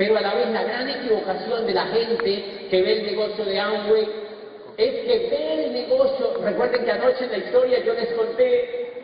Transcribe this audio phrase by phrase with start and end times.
[0.00, 3.60] Pero a la vez la gran equivocación de la gente que ve el negocio de
[3.60, 4.08] Amway
[4.78, 9.02] es que ve el negocio, recuerden que anoche en la historia yo les conté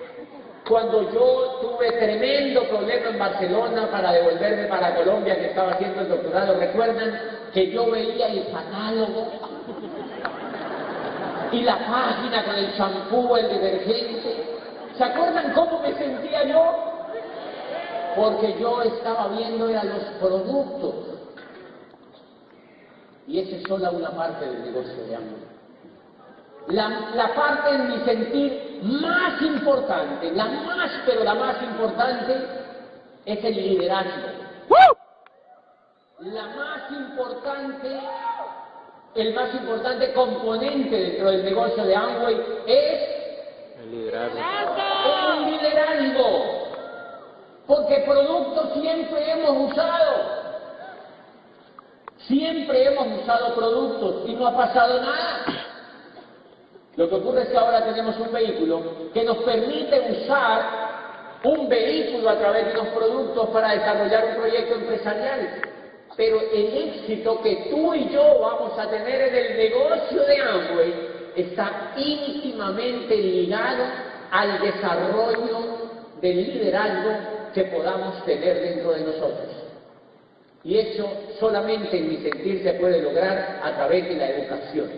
[0.67, 6.09] cuando yo tuve tremendo problema en Barcelona para devolverme para Colombia que estaba haciendo el
[6.09, 7.21] doctorado, recuerdan
[7.53, 9.33] que yo veía el catálogo
[11.53, 14.45] y la página con el champú, el detergente.
[14.97, 16.96] ¿Se acuerdan cómo me sentía yo?
[18.17, 20.95] Porque yo estaba viendo a los productos.
[23.27, 25.47] Y esa es solo una parte del negocio de amor.
[26.69, 32.35] La, la, parte en mi sentir más importante, la más, pero la más importante,
[33.25, 34.29] es el liderazgo.
[36.21, 38.01] La más importante
[39.17, 42.37] el más importante componente dentro del negocio de Amway
[42.67, 43.01] es
[43.83, 44.39] el liderazgo.
[45.33, 46.56] El liderazgo.
[47.67, 50.47] Porque productos siempre hemos usado.
[52.19, 55.45] Siempre hemos usado productos y no ha pasado nada.
[56.97, 60.87] Lo que ocurre es que ahora tenemos un vehículo que nos permite usar
[61.45, 65.63] un vehículo a través de unos productos para desarrollar un proyecto empresarial.
[66.17, 70.95] Pero el éxito que tú y yo vamos a tener en el negocio de Amway
[71.37, 73.85] está íntimamente ligado
[74.31, 75.59] al desarrollo
[76.21, 79.49] del liderazgo que podamos tener dentro de nosotros.
[80.63, 81.09] Y eso
[81.41, 84.91] solamente en mi sentir se puede lograr a través de la educación.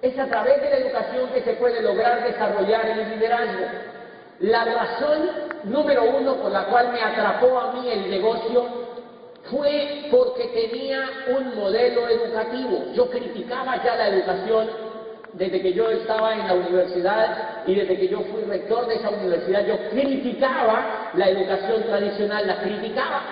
[0.00, 3.66] Es a través de la educación que se puede lograr desarrollar el liderazgo.
[4.40, 5.30] La razón
[5.64, 8.64] número uno por la cual me atrapó a mí el negocio
[9.50, 11.04] fue porque tenía
[11.36, 12.86] un modelo educativo.
[12.94, 14.70] Yo criticaba ya la educación
[15.36, 19.10] desde que yo estaba en la universidad y desde que yo fui rector de esa
[19.10, 23.22] universidad, yo criticaba la educación tradicional, la criticaba.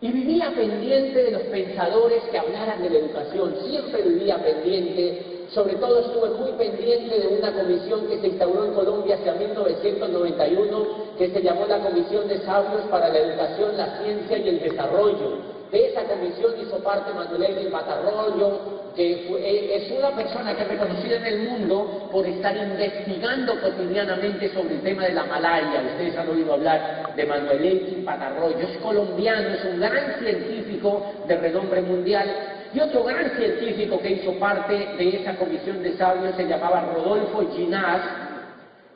[0.00, 5.76] Y vivía pendiente de los pensadores que hablaran de la educación, siempre vivía pendiente, sobre
[5.76, 10.86] todo estuve muy pendiente de una comisión que se instauró en Colombia hacia 1991,
[11.18, 15.55] que se llamó la Comisión de Sabios para la Educación, la Ciencia y el Desarrollo.
[15.70, 20.68] De esa comisión hizo parte Manuel del Batarrollo, que fue, es una persona que es
[20.68, 25.82] reconocida en el mundo por estar investigando cotidianamente sobre el tema de la malaria.
[25.92, 31.82] Ustedes han oído hablar de Manuel Patarroyo, es colombiano, es un gran científico de renombre
[31.82, 32.28] mundial.
[32.72, 37.44] Y otro gran científico que hizo parte de esa comisión de sabios se llamaba Rodolfo
[37.56, 38.02] Ginás,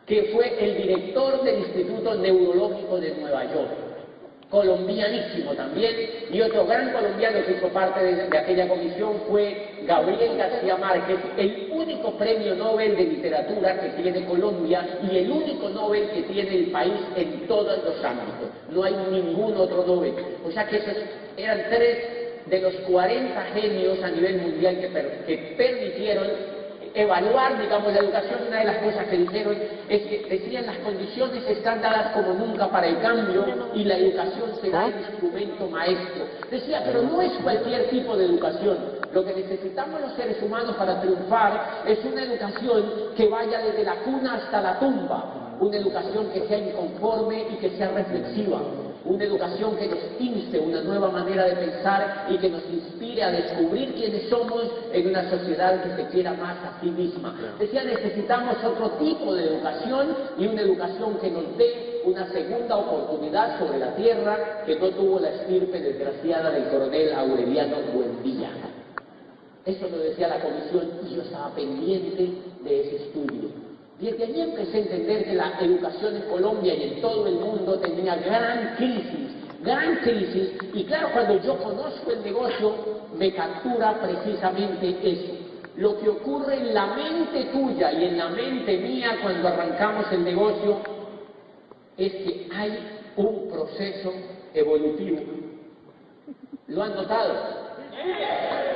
[0.06, 3.89] que fue el director del Instituto Neurológico de Nueva York
[4.50, 5.94] colombianísimo también,
[6.30, 11.68] y otro gran colombiano que hizo parte de, aquella comisión fue Gabriel García Márquez, el
[11.70, 16.66] único premio Nobel de literatura que tiene Colombia y el único Nobel que tiene el
[16.66, 18.50] país en todos los ámbitos.
[18.70, 20.14] No hay ningún otro Nobel.
[20.44, 20.96] O sea que esos
[21.36, 21.98] eran tres
[22.46, 24.78] de los 40 genios a nivel mundial
[25.26, 26.59] que permitieron
[26.94, 29.56] evaluar, digamos, la educación, una de las cosas que dijeron
[29.88, 34.50] es que decían las condiciones están dadas como nunca para el cambio y la educación
[34.60, 36.24] será el instrumento maestro.
[36.50, 38.78] Decía, pero no es cualquier tipo de educación.
[39.12, 42.84] Lo que necesitamos los seres humanos para triunfar es una educación
[43.16, 47.70] que vaya desde la cuna hasta la tumba, una educación que sea inconforme y que
[47.76, 48.60] sea reflexiva,
[49.04, 53.30] una educación que nos inste una nueva manera de pensar y que nos inspire a
[53.30, 57.34] descubrir quiénes somos en una sociedad que se quiera más a sí misma.
[57.58, 63.58] Decía, necesitamos otro tipo de educación y una educación que nos dé una segunda oportunidad
[63.58, 68.50] sobre la tierra que no tuvo la estirpe desgraciada del coronel Aureliano Buendía.
[69.66, 72.30] Eso lo decía la comisión y yo estaba pendiente
[72.64, 73.69] de ese estudio.
[74.00, 77.78] Desde allí empecé a entender que la educación en Colombia y en todo el mundo
[77.80, 79.28] tenía gran crisis,
[79.62, 82.74] gran crisis, y claro, cuando yo conozco el negocio,
[83.18, 85.34] me captura precisamente eso.
[85.76, 90.24] Lo que ocurre en la mente tuya y en la mente mía cuando arrancamos el
[90.24, 90.78] negocio
[91.98, 92.78] es que hay
[93.16, 94.14] un proceso
[94.54, 95.20] evolutivo.
[96.68, 97.34] ¿Lo han notado?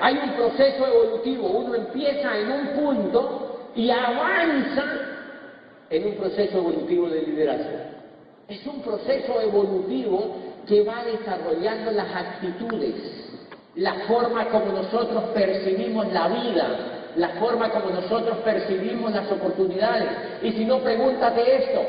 [0.03, 1.49] Hay un proceso evolutivo.
[1.49, 5.04] Uno empieza en un punto y avanza
[5.91, 7.79] en un proceso evolutivo de liderazgo.
[8.49, 10.37] Es un proceso evolutivo
[10.67, 12.95] que va desarrollando las actitudes,
[13.77, 20.09] la forma como nosotros percibimos la vida, la forma como nosotros percibimos las oportunidades.
[20.43, 21.81] Y si no, pregúntate esto,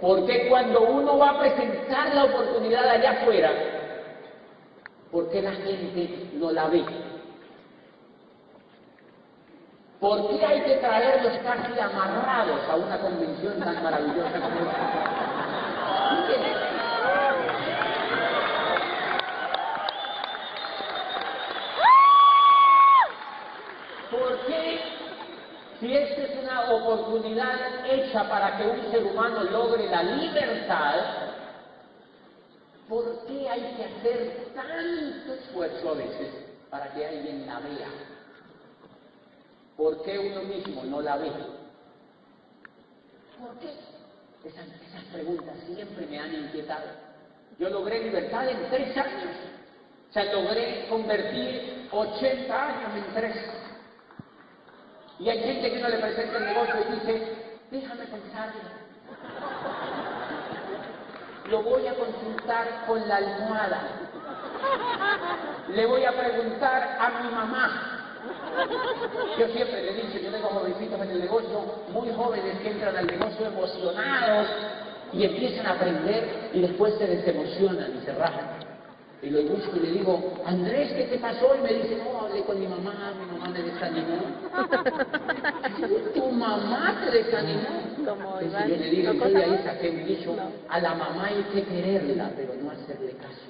[0.00, 3.50] ¿por qué cuando uno va a presentar la oportunidad allá afuera,
[5.10, 6.84] por qué la gente no la ve?
[10.00, 15.10] ¿Por qué hay que traerlos casi amarrados a una convención tan maravillosa como esta?
[24.10, 24.80] ¿Por qué,
[25.80, 30.94] si esta es una oportunidad hecha para que un ser humano logre la libertad,
[32.88, 36.30] ¿por qué hay que hacer tanto esfuerzo a veces
[36.70, 38.19] para que alguien la vea?
[39.80, 41.30] ¿Por qué uno mismo no la ve?
[43.40, 43.72] ¿Por qué?
[44.46, 46.84] Esas, esas preguntas siempre me han inquietado.
[47.58, 49.34] Yo logré libertad en tres años.
[50.10, 53.36] O sea, logré convertir 80 años en tres.
[55.18, 57.32] Y hay gente que no le presenta el negocio y dice,
[57.70, 58.60] déjame pensarlo.
[61.48, 63.80] Lo voy a consultar con la almohada.
[65.68, 67.99] Le voy a preguntar a mi mamá.
[69.38, 71.60] Yo siempre le dicho, yo tengo jovencitos en el negocio,
[71.92, 74.46] muy jóvenes que entran al negocio emocionados
[75.12, 78.60] y empiezan a aprender y después se desemocionan y se rajan.
[79.22, 81.54] Y lo busco y le digo, Andrés, ¿qué te pasó?
[81.54, 84.16] Y me dice, no, hablé con mi mamá, mi mamá me desanimó.
[86.14, 87.68] ¿Tu mamá te desanimó?
[88.06, 90.50] Como Iván, yo le digo, ¿no yo de ahí saqué un dicho, No.
[90.70, 93.44] a la mamá hay que quererla, pero no hacerle caso.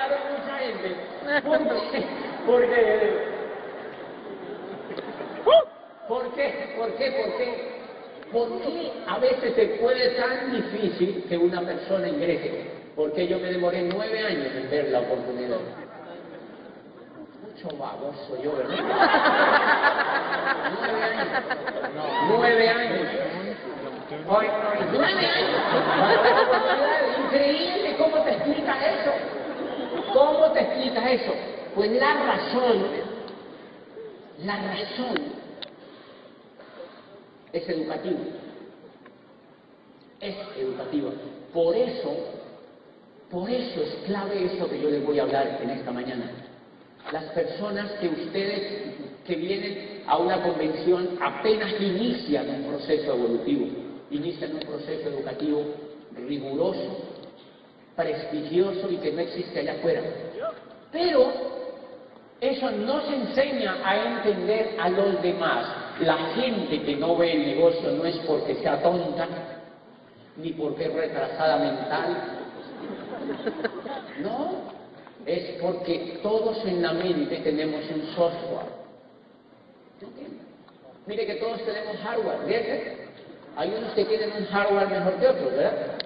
[0.00, 0.88] trataron mucha gente.
[1.44, 1.58] ¿Por
[1.90, 2.04] qué?
[2.46, 3.30] Porque...
[6.08, 6.74] ¿Por qué?
[6.76, 7.10] ¿Por qué?
[7.12, 7.70] ¿Por qué?
[8.32, 12.70] ¿Por qué a veces se puede tan difícil que una persona ingrese?
[12.96, 15.58] Porque yo me demoré nueve años en ver la oportunidad.
[17.42, 18.76] Mucho baboso yo, ¿verdad?
[20.76, 21.28] nueve años.
[22.28, 23.08] Nueve años.
[24.28, 24.46] Hoy,
[24.92, 25.60] nueve años.
[27.24, 29.39] Increíble, ¿cómo te explica eso?
[30.12, 31.32] ¿Cómo te explicas eso?
[31.74, 32.86] Pues la razón,
[34.44, 35.16] la razón
[37.52, 38.18] es educativa.
[40.20, 41.10] Es educativa.
[41.52, 42.16] Por eso,
[43.30, 46.30] por eso es clave eso que yo les voy a hablar en esta mañana.
[47.12, 48.94] Las personas que ustedes
[49.26, 53.66] que vienen a una convención apenas inician un proceso evolutivo,
[54.10, 55.62] inician un proceso educativo
[56.16, 57.09] riguroso,
[58.00, 60.02] prestigioso y que no existe allá afuera.
[60.90, 61.32] Pero
[62.40, 65.66] eso no se enseña a entender a los demás.
[66.00, 69.28] La gente que no ve el negocio no es porque sea tonta,
[70.36, 72.16] ni porque es retrasada mental.
[74.22, 74.52] No,
[75.26, 78.80] es porque todos en la mente tenemos un software.
[81.06, 82.82] Mire que todos tenemos hardware, ¿ves?
[83.56, 85.98] Hay unos que tienen un hardware mejor que otros, ¿verdad?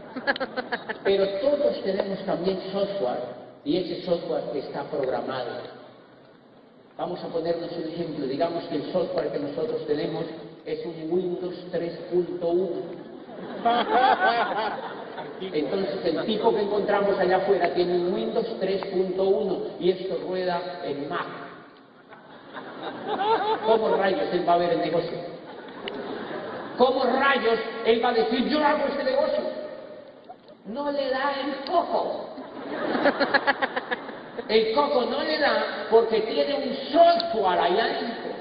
[1.05, 5.85] Pero todos tenemos también software y ese software está programado.
[6.97, 8.27] Vamos a ponernos un ejemplo.
[8.27, 10.25] Digamos que el software que nosotros tenemos
[10.65, 12.69] es un Windows 3.1.
[15.41, 21.09] Entonces el tipo que encontramos allá afuera tiene un Windows 3.1 y esto rueda en
[21.09, 21.27] Mac.
[23.67, 25.19] ¿Cómo rayos él va a ver el negocio?
[26.79, 29.54] ¿Cómo rayos él va a decir yo hago este negocio?
[30.67, 32.31] No le da el coco.
[34.49, 38.33] El coco no le da porque tiene un software ahí adentro.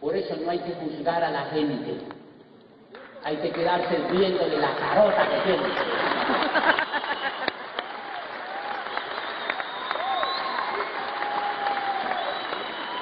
[0.00, 1.98] Por eso no hay que juzgar a la gente.
[3.22, 5.62] Hay que quedarse viendo de la carota que tiene.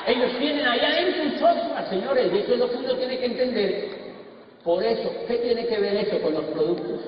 [0.06, 3.26] Ellos tienen allá en su software, señores, y eso es lo que uno tiene que
[3.26, 3.88] entender.
[4.62, 7.00] Por eso, ¿qué tiene que ver eso con los productos?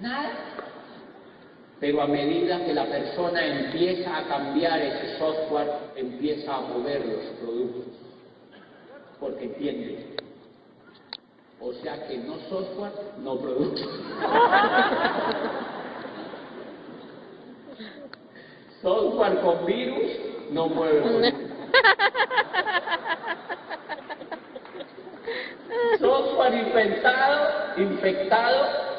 [0.00, 0.30] Nada.
[1.80, 7.24] Pero a medida que la persona empieza a cambiar ese software, empieza a mover los
[7.40, 7.92] productos.
[9.20, 10.16] Porque entiende.
[11.60, 13.86] O sea que no software, no productos.
[18.82, 20.12] software con virus
[20.50, 21.40] no mueve productos.
[25.98, 27.48] Software infectado,
[27.78, 28.95] infectado,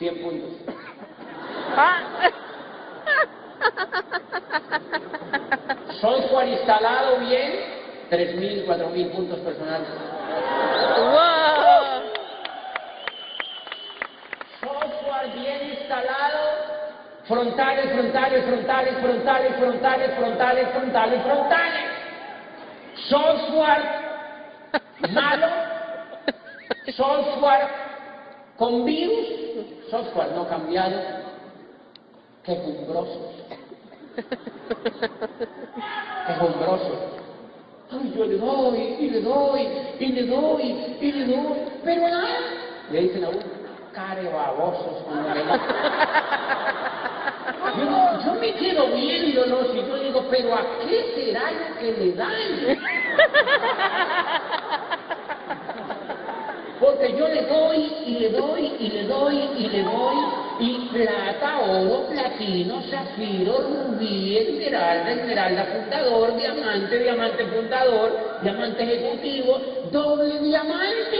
[0.00, 0.50] 100 puntos.
[6.00, 7.52] Software instalado bien,
[8.10, 9.88] 3.000, 4.000 puntos personales.
[10.96, 12.00] ¡Wow!
[14.60, 16.38] Software bien instalado,
[17.28, 21.84] frontales, frontales, frontales, frontales, frontales, frontales, frontales, frontales.
[23.10, 23.84] Software
[25.10, 25.46] malo,
[26.96, 27.68] software
[28.56, 29.39] con virus,
[29.90, 31.00] software no cambiado,
[32.44, 33.34] quejumbrosos.
[36.26, 36.98] Quejumbrosos.
[37.92, 39.68] Ay, yo le doy, y le doy,
[39.98, 42.38] y le doy, y le doy, pero nada.
[42.90, 43.60] Le dicen a uno.
[43.92, 45.42] care babosos me
[47.76, 52.12] yo, yo me quedo viéndolos y yo digo, pero ¿a qué será lo que le
[52.12, 52.78] dan?
[56.80, 60.16] Porque yo le doy y le doy y le doy y le doy
[60.60, 69.60] y plata, oro, platino, zafiro, rubí, esmeralda, esmeralda fundador, diamante, diamante fundador, diamante ejecutivo,
[69.92, 71.18] doble diamante.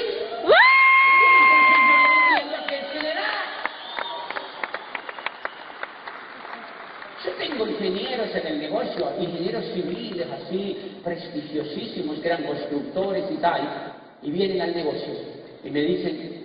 [7.23, 13.93] Yo tengo ingenieros en el negocio, ingenieros civiles así, prestigiosísimos, que eran constructores y tal,
[14.23, 16.41] y vienen al negocio y me dicen,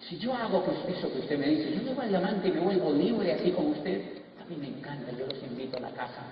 [0.00, 2.92] si yo hago eso que usted me dice, yo llevo al diamante y me vuelvo
[2.92, 4.02] libre así como usted,
[4.40, 6.22] a mí me encanta, yo los invito a la casa.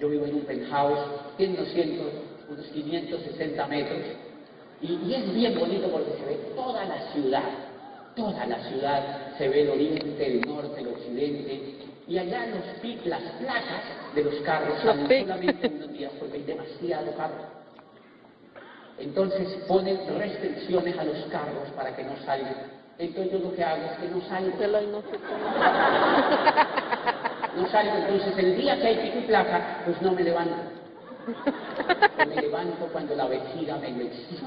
[0.00, 0.98] Yo vivo en un penthouse,
[1.36, 2.06] tiene 200,
[2.50, 4.00] unos 560 metros,
[4.82, 7.50] y, es bien bonito porque se ve toda la ciudad,
[8.14, 13.22] toda la ciudad, se ve el oriente, el norte, el occidente, y allá los, las
[13.40, 13.82] placas
[14.14, 17.55] de los carros salen solamente unos días porque hay demasiado carro.
[18.98, 22.56] Entonces ponen restricciones a los carros para que no salgan.
[22.98, 24.56] Entonces yo lo que hago es que no salgo.
[27.56, 30.56] No salgo, entonces el día que hay pico y placa, pues no me levanto.
[32.26, 34.46] Me levanto cuando la vejiga me lo exige.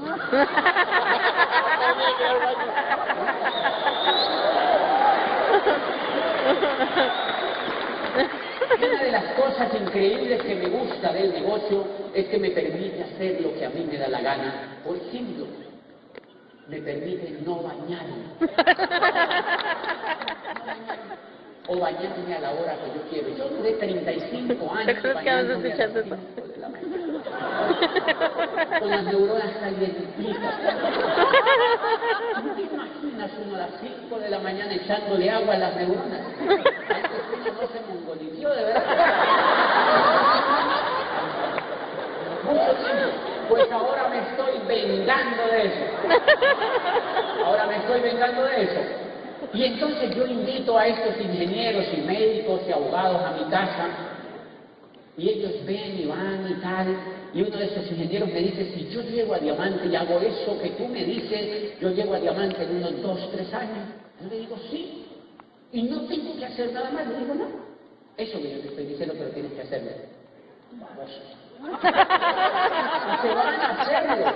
[8.78, 11.84] Una de las cosas increíbles que me gusta del negocio
[12.14, 14.78] es que me permite hacer lo que a mí me da la gana.
[14.84, 15.46] Por ejemplo,
[16.68, 18.30] me permite no bañarme.
[21.66, 23.36] o bañarme a la hora que yo quiero.
[23.36, 25.36] Yo duré 35 años a las 5
[26.46, 27.20] de la mañana.
[28.78, 30.54] Con las neuronas calientitas.
[33.20, 36.20] ¿No te imaginas uno a las 5 de la mañana echándole agua a las neuronas?
[36.40, 38.82] no se mongolició de verdad.
[42.44, 43.08] Mucho tiempo.
[43.48, 45.84] Pues ahora me estoy vengando de eso.
[47.44, 48.80] Ahora me estoy vengando de eso.
[49.52, 53.88] Y entonces yo invito a estos ingenieros y médicos y abogados a mi casa
[55.18, 56.96] y ellos ven y van y tal.
[57.32, 60.58] Y uno de esos ingenieros me dice, si yo llego a diamante y hago eso
[60.60, 63.88] que tú me dices, yo llego a diamante en unos dos, tres años.
[64.20, 65.06] Yo le digo, sí,
[65.72, 67.06] y no tengo que hacer nada más.
[67.06, 67.46] Le digo, no.
[68.16, 69.90] Eso que yo te estoy diciendo, pero tienes que hacerlo.
[73.22, 74.32] se van a hacerlo.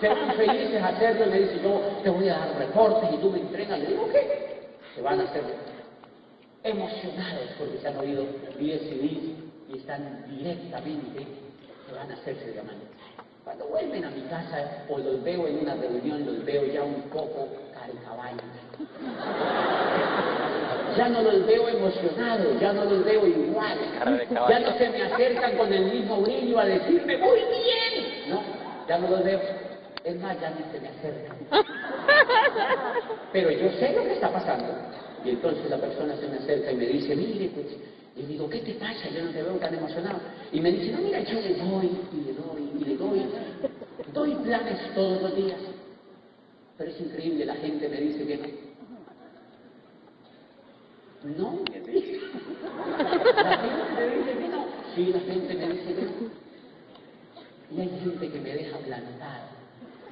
[0.00, 1.26] Se van felices a hacerlo.
[1.26, 3.78] Le dice, yo te voy a dar reportes y tú me entregas.
[3.78, 4.68] Le digo, ¿qué?
[4.94, 5.50] Se van a hacerlo.
[6.62, 8.24] Emocionados porque se han oído
[8.58, 11.26] y decidir y están directamente,
[12.00, 12.88] van a hacerse diamantes.
[13.44, 17.02] Cuando vuelven a mi casa o los veo en una reunión, los veo ya un
[17.10, 18.42] poco carcaballos
[20.96, 23.78] ya no los veo emocionados, ya no los veo igual,
[24.48, 28.42] ya no se me acercan con el mismo brillo a decirme muy bien, no,
[28.88, 29.40] ya no los veo,
[30.04, 31.36] es más, ya ni se me acercan.
[33.32, 34.66] Pero yo sé lo que está pasando.
[35.24, 37.66] Y entonces la persona se me acerca y me dice, mire, pues,
[38.20, 39.08] y digo, ¿qué te pasa?
[39.08, 40.20] Yo no te veo tan emocionado.
[40.52, 43.22] Y me dice, no, mira, yo le doy, y le doy, y le doy.
[44.12, 45.58] Doy planes todos los días.
[46.76, 48.70] Pero es increíble, la gente me dice que no.
[51.36, 52.20] No, me dice.
[53.36, 54.66] La gente me dice que no.
[54.94, 56.30] Sí, la gente me dice que no.
[57.70, 59.60] Y hay gente que me deja plantado.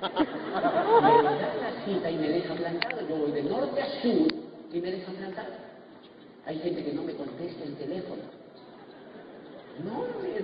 [0.00, 3.08] Me da la cita y me deja plantado.
[3.08, 4.28] Yo voy de norte a sur
[4.72, 5.67] y me deja plantado.
[6.48, 8.22] Hay gente que no me contesta el teléfono.
[9.84, 10.28] No, me.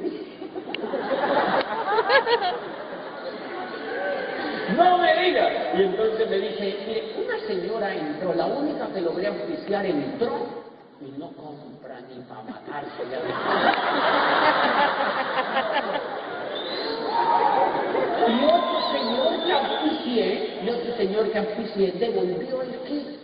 [4.77, 5.73] No me diga.
[5.77, 10.65] Y entonces me dice, mire, una señora entró, la única que logré oficiar entró
[11.01, 13.03] y no compra ni para matarse.
[18.29, 20.27] y otro señor que oficié,
[20.65, 23.15] y otro señor que oficié devolvió el kit.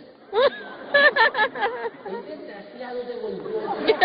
[2.27, 3.95] Desgraciado kit.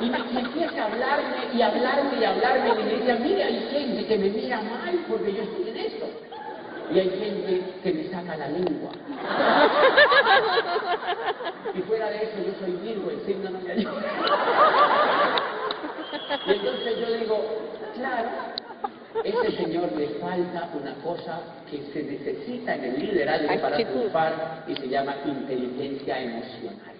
[0.00, 4.06] Y me empieza a hablarme y hablarme y hablarme y me dice, mira, hay gente
[4.06, 6.06] que me mira mal porque yo estoy en esto.
[6.92, 8.90] Y hay gente que me saca la lengua.
[11.74, 14.02] Y fuera de eso yo soy Virgo, el signo no me ayuda.
[16.46, 17.36] Y entonces yo digo,
[17.94, 18.28] claro,
[19.24, 21.40] ese señor le falta una cosa
[21.70, 26.94] que se necesita en el liderazgo para triunfar y se llama inteligencia emocional.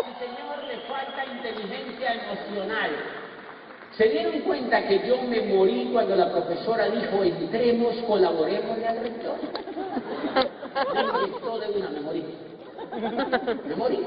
[0.00, 2.90] Ese señor le falta inteligencia emocional.
[3.96, 9.36] ¿Se dieron cuenta que yo me morí cuando la profesora dijo entremos, colaboremos al rector?
[10.94, 12.24] Me inyectó de una, me morí.
[13.66, 14.06] Me morí.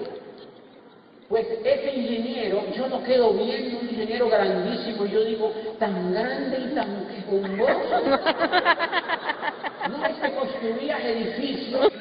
[1.36, 6.74] Pues ese ingeniero, yo lo quedo viendo, un ingeniero grandísimo, yo digo, tan grande y
[6.74, 8.06] tan quejumbroso.
[9.89, 11.92] No es que construías edificios,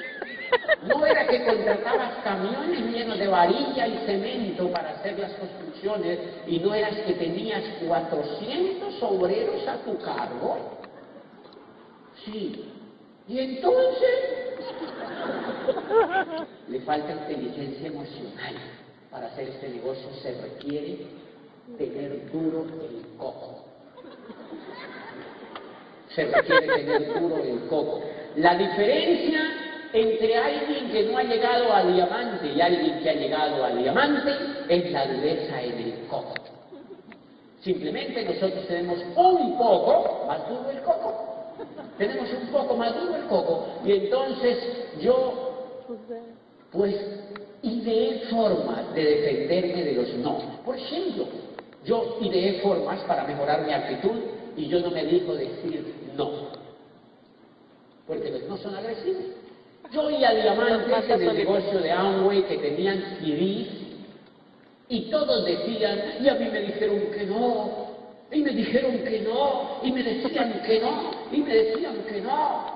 [0.86, 6.60] no era que contratabas camiones llenos de varilla y cemento para hacer las construcciones, y
[6.60, 10.78] no eras que tenías 400 obreros a tu cargo.
[12.24, 12.70] Sí.
[13.26, 14.54] Y entonces
[16.68, 18.83] le falta inteligencia emocional
[19.14, 21.06] para hacer este negocio se requiere
[21.78, 23.64] tener duro el coco.
[26.08, 28.00] Se requiere tener duro el coco.
[28.34, 29.40] La diferencia
[29.92, 34.32] entre alguien que no ha llegado al diamante y alguien que ha llegado al diamante
[34.68, 36.34] es la dureza en el coco.
[37.62, 41.54] Simplemente nosotros tenemos un poco más duro el coco.
[41.98, 43.68] Tenemos un poco más duro el coco.
[43.84, 44.58] Y entonces
[45.00, 45.68] yo,
[46.72, 46.96] pues
[47.64, 50.38] ideé formas de defenderme de los no.
[50.64, 51.26] Por ejemplo,
[51.84, 54.20] yo ideé formas para mejorar mi actitud
[54.56, 56.30] y yo no me digo decir no.
[58.06, 59.24] Porque los no son agresivos.
[59.92, 63.68] Yo oía diamantes en el negocio de Amway que tenían CDs
[64.88, 67.88] y todos decían, y a mí me dijeron que no,
[68.30, 72.73] y me dijeron que no, y me decían que no, y me decían que no.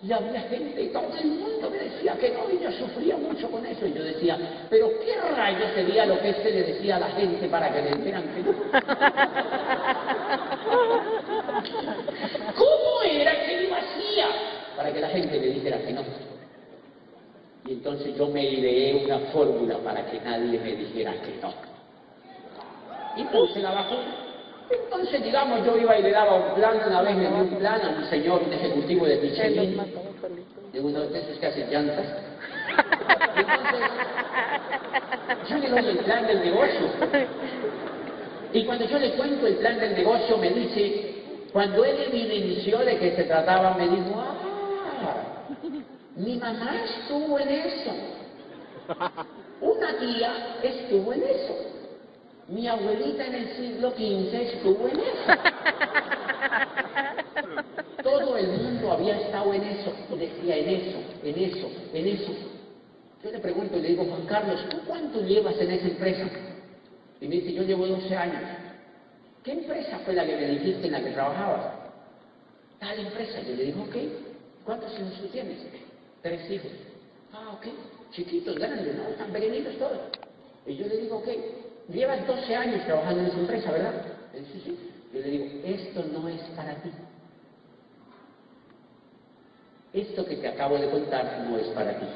[0.00, 3.50] Y había gente, y todo el mundo me decía que no, y yo sufría mucho
[3.50, 3.84] con eso.
[3.84, 4.38] Y yo decía,
[4.70, 7.96] pero ¿qué rayo sería lo que este le decía a la gente para que le
[7.96, 8.52] dijeran que no?
[12.56, 14.26] ¿Cómo era que lo hacía
[14.76, 16.02] para que la gente le dijera que no?
[17.66, 21.52] Y entonces yo me ideé una fórmula para que nadie me dijera que no.
[23.16, 24.27] Y puse la vacuna.
[25.08, 27.80] Entonces, digamos, yo iba y le daba un plan, una vez me dio un plan
[27.80, 29.80] a un señor, ejecutivo de Michelin,
[30.70, 32.04] de uno de esos que hacen llantas.
[33.34, 33.88] Entonces,
[35.48, 36.90] yo le doy el plan del negocio.
[38.52, 41.14] Y cuando yo le cuento el plan del negocio, me dice,
[41.54, 44.34] cuando él evidenció de que se trataba, me dijo, ah,
[46.16, 47.90] mi mamá estuvo en eso.
[49.62, 51.77] Una tía estuvo en eso.
[52.48, 55.32] Mi abuelita en el siglo XV estuvo en eso.
[58.02, 62.32] Todo el mundo había estado en eso, decía en eso, en eso, en eso.
[63.22, 66.26] Yo le pregunto y le digo, Juan Carlos, ¿tú cuánto llevas en esa empresa?
[67.20, 68.42] Y me dice, yo llevo 12 años.
[69.44, 71.74] ¿Qué empresa fue la que me dijiste en la que trabajabas?
[72.78, 73.42] Tal empresa.
[73.42, 73.96] Yo le digo, ok,
[74.64, 75.58] ¿cuántos hijos tú tienes?
[76.22, 76.70] Tres hijos.
[77.32, 77.66] Ah, ok,
[78.12, 79.08] chiquitos, grandes, ¿no?
[79.08, 79.98] Están pequeñitos todos.
[80.66, 81.28] Y yo le digo, ok,
[81.88, 83.94] llevas 12 años trabajando en esa empresa, ¿verdad?
[84.34, 84.92] Él sí, sí.
[85.12, 86.90] Yo le digo, esto no es para ti.
[89.94, 92.06] Esto que te acabo de contar no es para ti.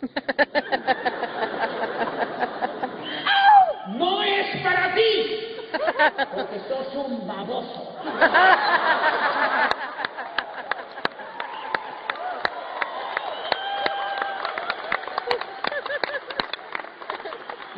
[3.98, 5.56] No es para ti,
[6.34, 7.96] porque sos un baboso.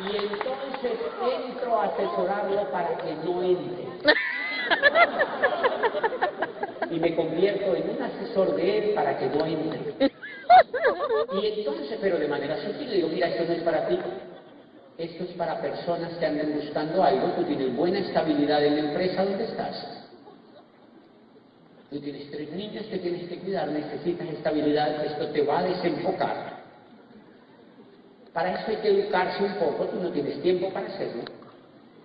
[0.03, 3.83] Y entonces entro a asesorarlo para que no entre.
[6.91, 10.11] Y me convierto en un asesor de él para que no entre.
[11.33, 13.99] Y entonces, pero de manera sutil, le digo, mira, esto no es para ti.
[14.97, 17.27] Esto es para personas que anden buscando algo.
[17.37, 20.03] Tú tienes buena estabilidad en la empresa donde estás.
[21.89, 26.52] Tú tienes tres niños que tienes que cuidar, necesitas estabilidad, esto te va a desenfocar.
[28.33, 31.23] Para eso hay que educarse un poco, tú no tienes tiempo para hacerlo.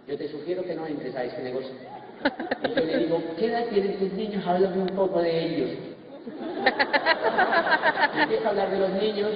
[0.06, 1.70] Yo te sugiero que no entres a este negocio.
[2.64, 4.46] Y yo le digo, ¿qué edad tienen tus niños?
[4.46, 5.70] Háblame un poco de ellos.
[8.14, 9.30] Y empiezo a hablar de los niños.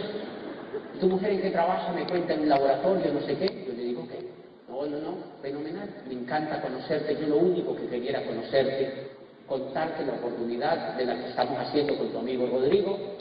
[1.00, 3.64] Tu mujer en qué trabaja me cuenta en un laboratorio, no sé qué.
[3.66, 4.28] Yo le digo, ¿qué?
[4.68, 5.88] No, no, no, fenomenal.
[6.07, 7.16] Me encanta conocerte.
[7.20, 9.09] Yo lo único que quería era conocerte,
[9.46, 13.12] contarte la oportunidad de la que estamos haciendo con tu amigo Rodrigo.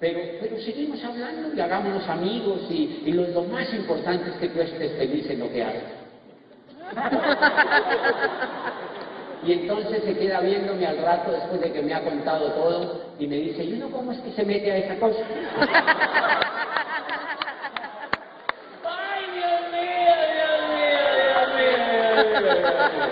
[0.00, 4.48] Pero, pero seguimos hablando y hagámonos amigos y, y lo, lo más importante es que
[4.48, 5.82] tú estés feliz en lo que haces.
[9.42, 13.26] Y entonces se queda viéndome al rato después de que me ha contado todo y
[13.26, 15.16] me dice, ¿y uno cómo es que se mete a esa cosa?
[18.84, 21.80] ¡Ay, Dios mío, Dios mío, Dios mío,
[22.20, 22.52] Dios
[22.92, 23.08] mío!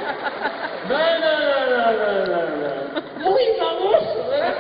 [0.91, 3.31] No, no, no, no, no, no, no.
[3.31, 4.55] Muy famoso, ¿verdad?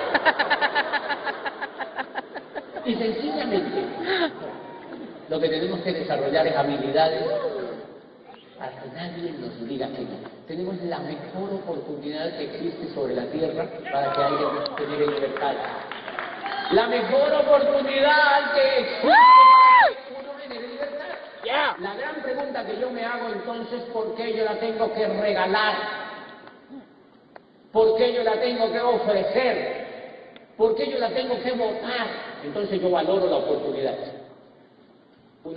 [2.86, 3.84] Y sencillamente,
[5.38, 7.22] lo que tenemos que desarrollar es habilidades
[8.58, 10.18] para que nadie nos diga que no.
[10.48, 15.54] Tenemos la mejor oportunidad que existe sobre la tierra para que alguien nos genere libertad.
[16.72, 19.08] La mejor oportunidad que existe.
[21.80, 25.74] La gran pregunta que yo me hago entonces, ¿por qué yo la tengo que regalar?
[27.70, 29.86] ¿Por qué yo la tengo que ofrecer?
[30.56, 32.08] ¿Por qué yo la tengo que votar?
[32.42, 34.17] Entonces yo valoro la oportunidad.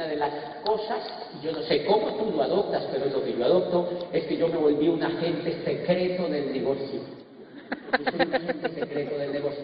[0.01, 0.33] Una de las
[0.65, 0.97] cosas,
[1.39, 4.35] y yo no sé cómo tú lo adoptas, pero lo que yo adopto, es que
[4.35, 7.01] yo me volví un agente secreto del negocio.
[7.99, 9.63] Yo un agente secreto del negocio.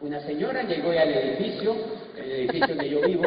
[0.00, 1.74] Una señora llegó al edificio,
[2.18, 3.24] el edificio donde yo vivo,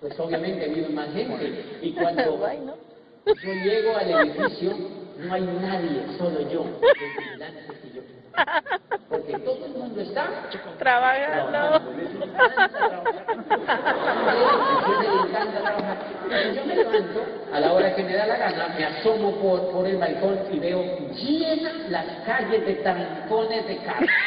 [0.00, 1.64] pues obviamente vive más gente.
[1.82, 2.46] Y cuando
[3.26, 4.72] yo llego al edificio,
[5.18, 6.64] no hay nadie, solo yo.
[9.08, 10.28] Porque todo el mundo está
[10.78, 11.80] trabajando.
[16.54, 17.20] Yo me levanto
[17.52, 20.58] a la hora que me da la gana, me asomo por, por el balcón y
[20.58, 20.82] veo
[21.14, 24.08] llenas las calles de trancones de carros.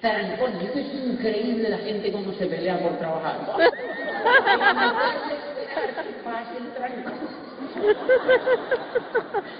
[0.00, 3.38] Trancones, es increíble la gente cómo se pelea por trabajar.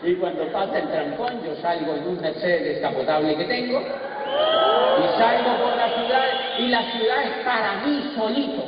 [0.03, 5.65] Y cuando pasa el trancón, yo salgo en un Mercedes descapotable que tengo, y salgo
[5.65, 6.25] por la ciudad,
[6.59, 8.65] y la ciudad es para mí solito.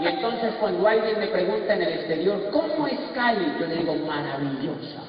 [0.00, 3.54] Y entonces cuando alguien me pregunta en el exterior, ¿cómo es Cali?
[3.60, 5.02] Yo le digo, maravillosa.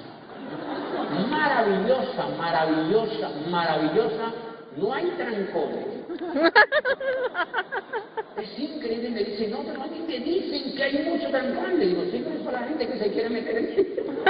[1.29, 4.31] Maravillosa, maravillosa, maravillosa.
[4.77, 6.02] No hay trancones.
[8.38, 11.80] Es increíble, me dice, no, pero a mí me dicen que hay mucho trancón.
[11.80, 13.65] Le digo, sí, pero es para la gente que se quiere meter en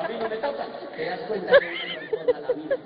[0.00, 0.66] A mí no me toca.
[0.96, 1.80] Te das cuenta que uno
[2.10, 2.76] transforma la vida.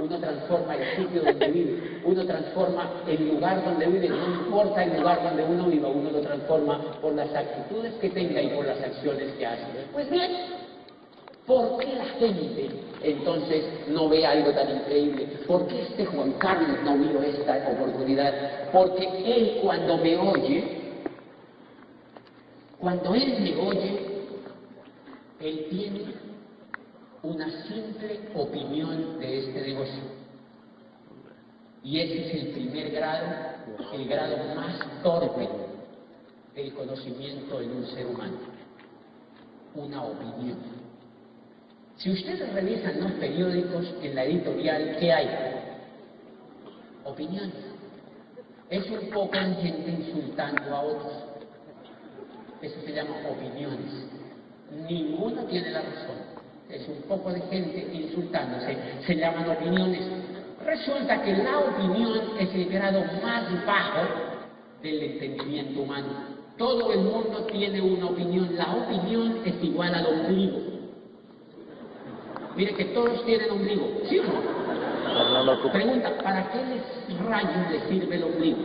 [0.00, 2.00] Uno transforma el sitio donde vive.
[2.04, 4.08] Uno transforma el lugar donde vive.
[4.08, 8.40] No importa el lugar donde uno viva, uno lo transforma por las actitudes que tenga
[8.40, 9.64] y por las acciones que hace.
[9.92, 10.30] Pues bien,
[11.48, 12.68] ¿Por qué la gente
[13.02, 15.24] entonces no ve algo tan increíble?
[15.46, 18.70] ¿Por qué este Juan Carlos no vio esta oportunidad?
[18.70, 20.78] Porque él cuando me oye,
[22.78, 23.98] cuando él me oye,
[25.40, 26.04] él tiene
[27.22, 30.02] una simple opinión de este negocio.
[31.82, 33.26] Y ese es el primer grado,
[33.94, 35.48] el grado más torpe
[36.54, 38.36] del conocimiento en un ser humano.
[39.74, 40.77] Una opinión.
[41.98, 45.28] Si ustedes revisan los periódicos en la editorial, ¿qué hay?
[47.04, 47.56] Opiniones.
[48.70, 51.12] Es un poco de gente insultando a otros.
[52.62, 53.90] Eso se llama opiniones.
[54.88, 56.16] Ninguno tiene la razón.
[56.68, 58.76] Es un poco de gente insultándose.
[59.04, 60.02] Se llaman opiniones.
[60.64, 64.06] Resulta que la opinión es el grado más bajo
[64.82, 66.38] del entendimiento humano.
[66.56, 68.54] Todo el mundo tiene una opinión.
[68.54, 70.77] La opinión es igual al ombligo.
[72.58, 75.70] Mire que todos tienen ombligo, ¿sí o no?
[75.70, 78.58] Pregunta, ¿para qué les rayos les sirve el ombligo?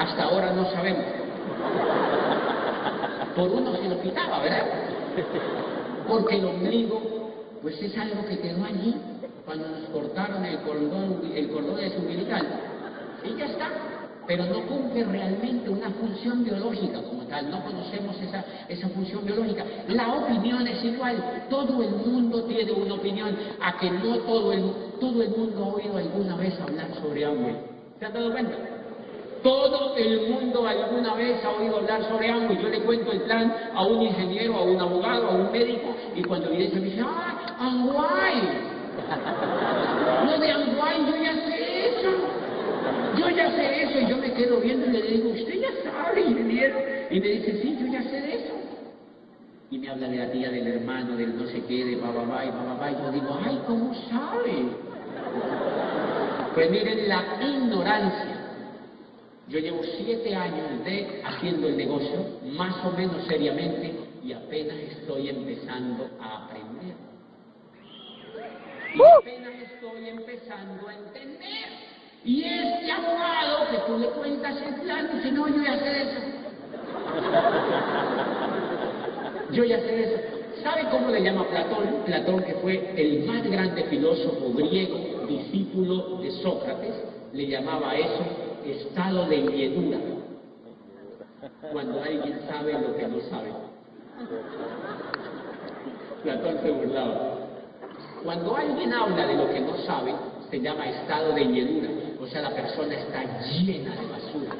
[0.00, 1.04] Hasta ahora no sabemos.
[3.36, 4.66] Por uno se lo quitaba, ¿verdad?
[6.08, 7.30] Porque el ombligo,
[7.62, 8.96] pues es algo que quedó allí
[9.46, 12.48] cuando nos cortaron el cordón, el cordón de umbilical.
[13.22, 13.68] Y ya está
[14.26, 19.64] pero no cumple realmente una función biológica como tal, no conocemos esa, esa función biológica.
[19.88, 24.72] La opinión es igual, todo el mundo tiene una opinión, a que no todo el,
[25.00, 27.56] todo el mundo ha oído alguna vez hablar sobre Amway.
[27.98, 28.56] ¿Se han dado cuenta?
[29.42, 32.62] Todo el mundo alguna vez ha oído hablar sobre Amway.
[32.62, 36.22] Yo le cuento el plan a un ingeniero, a un abogado, a un médico, y
[36.22, 38.72] cuando viene se me dice, ¡ah, Amway!
[40.24, 42.41] No de Amway, yo ya sé eso.
[43.18, 46.22] Yo ya sé eso y yo me quedo viendo y le digo, usted ya sabe,
[46.22, 46.78] ingeniero.
[47.10, 48.54] Y me dice, sí, yo ya sé de eso.
[49.70, 52.50] Y me habla de la tía, del hermano, del no sé qué, de bababá y
[52.50, 52.90] bababá.
[52.90, 54.68] Y yo digo, ay, ¿cómo sabe?
[56.54, 58.38] Pues miren la ignorancia.
[59.48, 63.94] Yo llevo siete años de haciendo el negocio, más o menos seriamente,
[64.24, 66.94] y apenas estoy empezando a aprender.
[68.94, 71.91] Y apenas estoy empezando a entender.
[72.24, 76.20] Y este abogado que tú le cuentas el plan dice, no, yo ya sé eso.
[79.52, 80.16] Yo ya sé eso.
[80.62, 82.04] ¿Sabe cómo le llama Platón?
[82.06, 86.94] Platón, que fue el más grande filósofo griego, discípulo de Sócrates,
[87.34, 88.24] le llamaba a eso
[88.64, 89.94] estado de inquietud.
[91.72, 93.52] Cuando alguien sabe lo que no sabe.
[96.22, 97.38] Platón se burlaba.
[98.22, 100.14] Cuando alguien habla de lo que no sabe,
[100.52, 101.88] se llama estado de llenura.
[102.20, 104.52] O sea, la persona está llena de basura.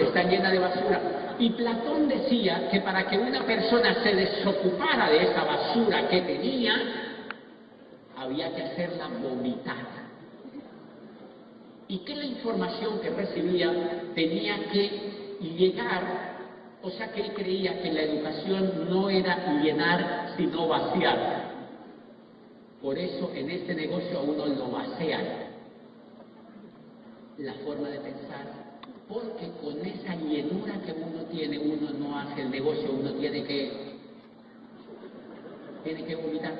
[0.00, 1.00] está llena de basura.
[1.38, 6.74] Y Platón decía que para que una persona se desocupara de esa basura que tenía,
[8.16, 10.00] había que hacerla vomitar.
[11.86, 13.72] Y que la información que recibía
[14.12, 16.02] tenía que llegar,
[16.82, 21.49] o sea que él creía que la educación no era llenar, sino vaciar.
[22.82, 25.24] Por eso en este negocio a uno lo vacean.
[27.38, 28.70] La forma de pensar
[29.10, 33.72] porque con esa llenura que uno tiene, uno no hace el negocio, uno tiene que,
[35.82, 36.52] tiene que vomitar.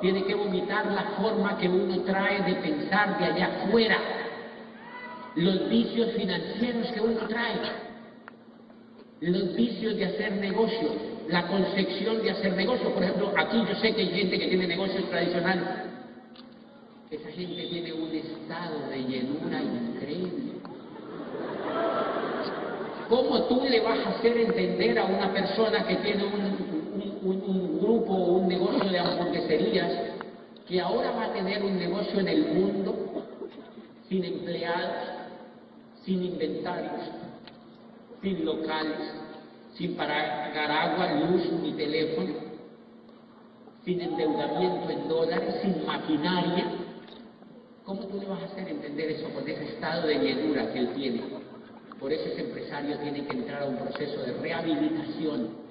[0.00, 3.98] Tiene que vomitar la forma que uno trae de pensar de allá afuera,
[5.34, 7.56] los vicios financieros que uno trae,
[9.20, 10.92] los vicios de hacer negocios,
[11.28, 12.92] la concepción de hacer negocios.
[12.92, 15.64] Por ejemplo, aquí yo sé que hay gente que tiene negocios tradicionales.
[17.10, 20.52] Esa gente tiene un estado de llenura increíble.
[23.08, 26.76] ¿Cómo tú le vas a hacer entender a una persona que tiene un,
[27.80, 29.92] grupo o un negocio de hamburgueserías
[30.66, 33.24] que ahora va a tener un negocio en el mundo
[34.08, 35.08] sin empleados,
[36.04, 37.02] sin inventarios,
[38.22, 39.25] sin locales,
[39.76, 42.34] sin pagar agua, luz ni teléfono,
[43.84, 46.64] sin endeudamiento en dólares, sin maquinaria?
[47.84, 50.88] ¿Cómo tú le vas a hacer entender eso con ese estado de llenura que él
[50.94, 51.22] tiene?
[52.00, 55.66] Por eso ese empresario tiene que entrar a un proceso de rehabilitación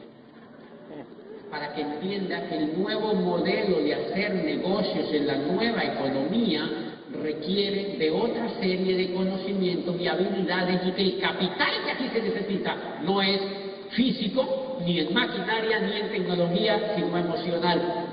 [1.51, 6.67] para que entienda que el nuevo modelo de hacer negocios en la nueva economía
[7.21, 12.21] requiere de otra serie de conocimientos y habilidades y que el capital que aquí se
[12.21, 13.64] necesita no es
[13.95, 18.05] físico, ni en maquinaria, ni en tecnología, sino emocional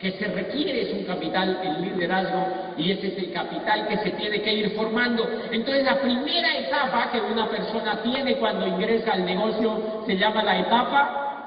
[0.00, 2.46] que se requiere es un capital en liderazgo
[2.78, 5.28] y ese es el capital que se tiene que ir formando.
[5.52, 10.58] Entonces la primera etapa que una persona tiene cuando ingresa al negocio se llama la
[10.58, 11.44] etapa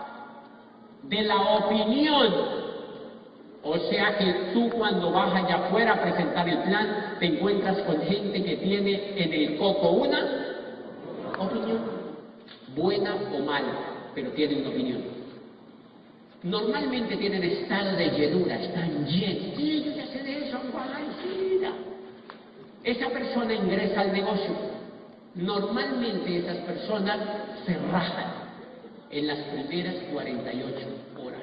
[1.02, 2.32] de la opinión.
[3.64, 8.00] O sea que tú cuando vas allá afuera a presentar el plan te encuentras con
[8.02, 10.20] gente que tiene en el coco una
[11.40, 12.03] opinión,
[12.76, 15.14] buena o mala, pero tiene una opinión
[16.44, 19.56] normalmente tienen estado de llenura, están llenos.
[19.56, 20.58] Sí, yo ya sé de eso,
[22.84, 24.52] Esa persona ingresa al negocio.
[25.36, 27.18] Normalmente esas personas
[27.66, 28.34] se rajan
[29.10, 30.78] en las primeras 48
[31.24, 31.42] horas.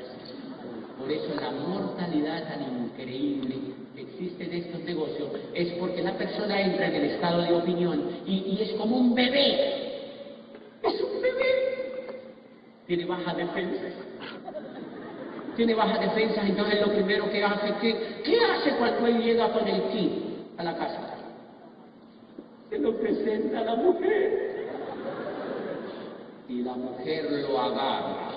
[0.98, 3.56] Por eso la mortalidad tan increíble
[3.94, 8.02] que existe en estos negocios es porque la persona entra en el estado de opinión
[8.26, 9.78] y es como un bebé.
[10.82, 11.60] Es un bebé.
[12.90, 13.84] Tiene baja defensa
[15.54, 19.68] tiene baja defensa, entonces lo primero que hace, ¿qué, ¿qué hace cuando él llega con
[19.68, 20.12] el kit
[20.56, 21.16] a la casa?
[22.68, 24.68] Se lo presenta a la mujer
[26.48, 28.30] y la mujer lo agarra.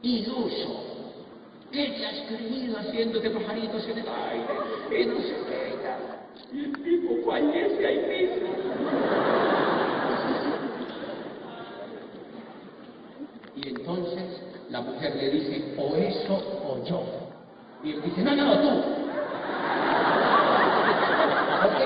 [0.00, 0.84] Iluso.
[1.70, 5.02] ¿Qué te has creído haciéndote pajaritos en el aire?
[5.02, 5.98] Y no se pega.
[6.50, 9.42] Y el tipo fallece ahí mismo.
[13.54, 14.24] Y entonces
[14.70, 16.34] la mujer le dice, o eso
[16.66, 17.02] o yo.
[17.84, 18.68] Y él dice, no, no, tú.
[21.62, 21.84] ¿Por qué?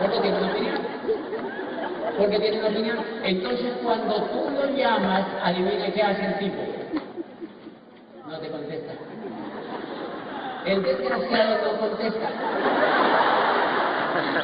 [0.00, 0.78] Porque tiene una opinión.
[2.16, 2.98] Porque tiene una opinión.
[3.22, 6.62] Entonces cuando tú lo llamas, adivina qué hace el tipo.
[8.30, 8.92] No te contesta.
[10.64, 12.28] El desgraciado no contesta.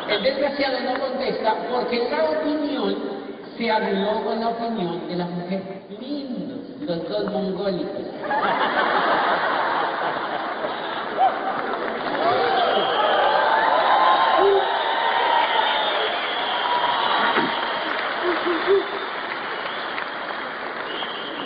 [0.09, 2.97] El desgraciado no contesta porque la opinión
[3.57, 5.63] se arregló con la opinión de la mujer.
[5.99, 8.03] Lindo los dos mongólicos.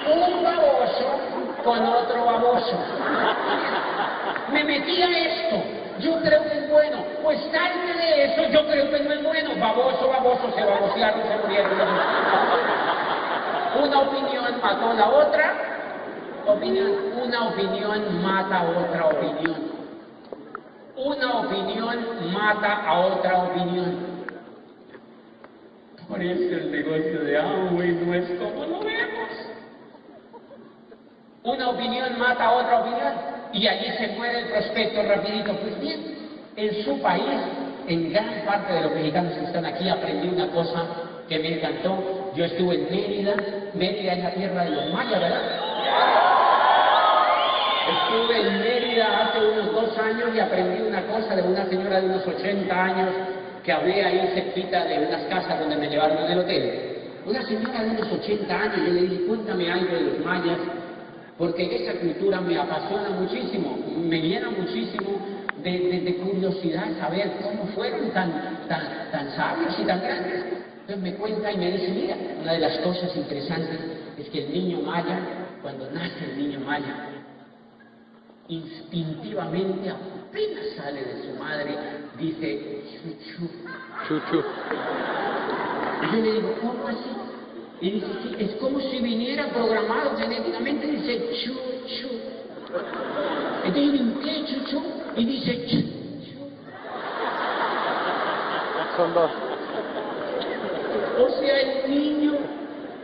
[0.07, 1.21] Un baboso
[1.65, 2.77] con otro baboso.
[4.53, 5.57] Me metí a esto.
[5.99, 6.99] Yo creo que es bueno.
[7.23, 9.51] Pues salte de eso, yo creo que no es bueno.
[9.61, 11.73] Baboso, baboso, se babosearon, se murieron.
[13.83, 15.55] Una opinión mató a la otra
[16.47, 16.93] opinión.
[17.23, 19.77] Una opinión mata a otra opinión.
[20.97, 22.33] Una opinión
[22.73, 24.17] a otra opinión.
[26.09, 29.31] Por eso el negocio de Amway no es como lo vemos.
[31.43, 33.13] Una opinión mata a otra opinión
[33.53, 35.57] y allí se muere el prospecto rapidito.
[35.57, 36.01] Pues bien,
[36.57, 37.41] en su país,
[37.89, 40.87] en gran parte de los mexicanos que están aquí, aprendí una cosa
[41.29, 43.35] que me encantó yo estuve en Mérida,
[43.73, 46.36] Mérida es la tierra de los mayas, ¿verdad?
[47.87, 52.07] Estuve en Mérida hace unos dos años y aprendí una cosa de una señora de
[52.07, 53.11] unos 80 años
[53.63, 56.97] que hablé ahí cerquita de unas casas donde me llevaron en el hotel.
[57.25, 60.59] Una señora de unos 80 años, yo le dije, cuéntame algo de los mayas,
[61.39, 65.21] porque esa cultura me apasiona muchísimo, me llena muchísimo
[65.63, 70.45] de, curiosidad saber cómo fueron tan, tan, tan sabios y tan grandes.
[70.81, 73.79] Entonces me cuenta y me dice, mira, una de las cosas interesantes
[74.19, 75.21] es que el niño maya,
[75.63, 77.16] cuando nace el niño maya,
[78.49, 81.77] instintivamente apenas sale de su madre,
[82.19, 83.49] dice chuchu.
[84.07, 84.45] Chuchu.
[86.03, 87.11] Y yo le digo, ¿cómo así?
[87.81, 92.09] Y dice, sí, es como si viniera programado genéticamente, dice chuchu.
[93.65, 94.83] Entonces yo digo, ¿qué chuchu?
[95.17, 95.97] Y dice chuchu.
[98.97, 99.31] Son dos.
[101.19, 102.33] O sea, el niño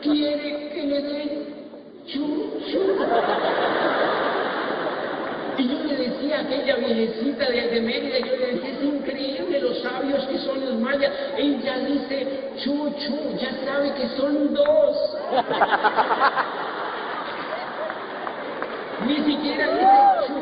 [0.02, 1.30] quiere que le den
[2.06, 2.42] chuchu.
[5.58, 7.80] Y yo le decía a aquella viejecita de, de
[8.20, 11.12] yo le decía, es increíble los sabios que son los mayas.
[11.36, 12.26] Ella dice,
[12.62, 14.96] chuchu, ya sabe que son dos.
[19.06, 19.88] Ni siquiera dice
[20.28, 20.34] chu.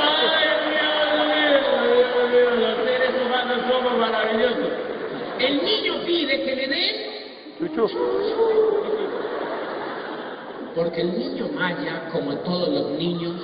[0.00, 0.76] Ay, Dios
[1.82, 4.68] mío, Dios mío, los seres humanos somos maravillosos.
[5.38, 6.96] El niño pide que le den
[7.74, 7.98] Chuchu.
[10.74, 13.36] Porque el niño maya, como todos los niños,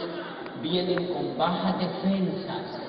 [0.62, 2.80] vienen con bajas defensas.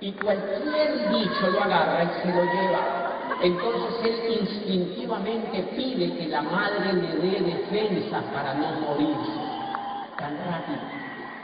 [0.00, 3.00] Y cualquier bicho lo agarra y se lo lleva.
[3.42, 9.40] Entonces él instintivamente pide que la madre le dé defensa para no morirse
[10.18, 11.00] tan rápido.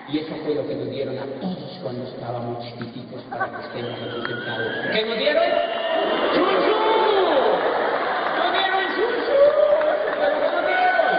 [0.08, 3.98] Y eso fue lo que nos dieron a todos cuando estábamos chiquititos para que estemos
[3.98, 4.72] representados.
[4.92, 5.42] ¿Qué nos dieron?
[6.34, 6.76] ¡Chuchu!
[8.38, 9.40] ¡Nos dieron chuchu!
[10.20, 11.14] ¿Pero qué nos dieron?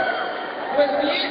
[0.77, 1.29] Pues bien,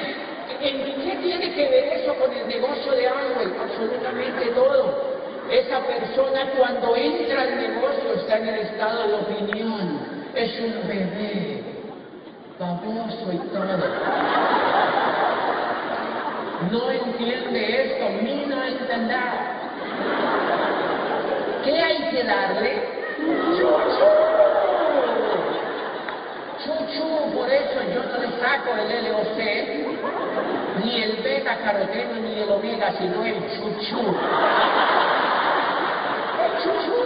[0.60, 3.52] ¿en qué tiene que ver eso con el negocio de Amway?
[3.60, 5.16] Absolutamente todo.
[5.50, 10.00] Esa persona cuando entra al negocio está en el estado de opinión.
[10.34, 11.62] Es un bebé,
[12.58, 13.78] baboso y todo.
[16.70, 19.56] No entiende esto, ni no entender.
[21.64, 22.82] ¿Qué hay que darle?
[23.56, 23.98] Chuchu.
[26.64, 29.85] Chuchu, por eso yo no le saco el LOC,
[30.86, 33.98] ni el beta caroteno, ni el omega, sino el chuchu.
[36.44, 36.98] El chuchu.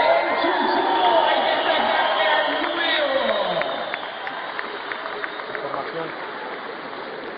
[0.00, 0.86] El chuchu,
[1.26, 3.20] hay que sacarle al nuevo.
[5.54, 6.08] Información.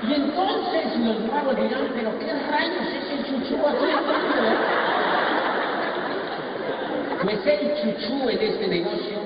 [0.01, 4.89] Y entonces los nuevos dirán, pero qué rayos es el chuchú aquí adentro?".
[7.21, 9.18] Pues el chuchú en este negocio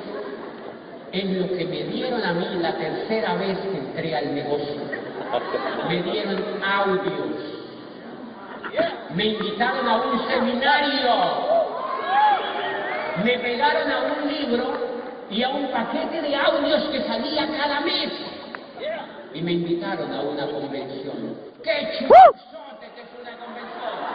[1.13, 4.81] en lo que me dieron a mí la tercera vez que entré al negocio.
[5.89, 7.53] Me dieron audios.
[9.15, 11.63] Me invitaron a un seminario.
[13.25, 14.73] Me pegaron a un libro
[15.31, 18.13] y a un paquete de audios que salía cada mes.
[19.35, 21.37] Y me invitaron a una convención.
[21.63, 24.12] ¡Qué chuchote que es una convención!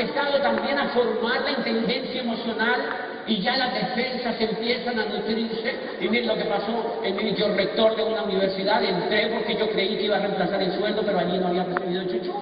[0.00, 2.80] Empezado también a formar la inteligencia emocional
[3.26, 5.74] y ya las defensas empiezan a nutrirse.
[6.00, 9.68] Y miren lo que pasó, en mí, yo rector de una universidad, entré porque yo
[9.70, 12.32] creí que iba a reemplazar el sueldo, pero allí no había recibido chuchu.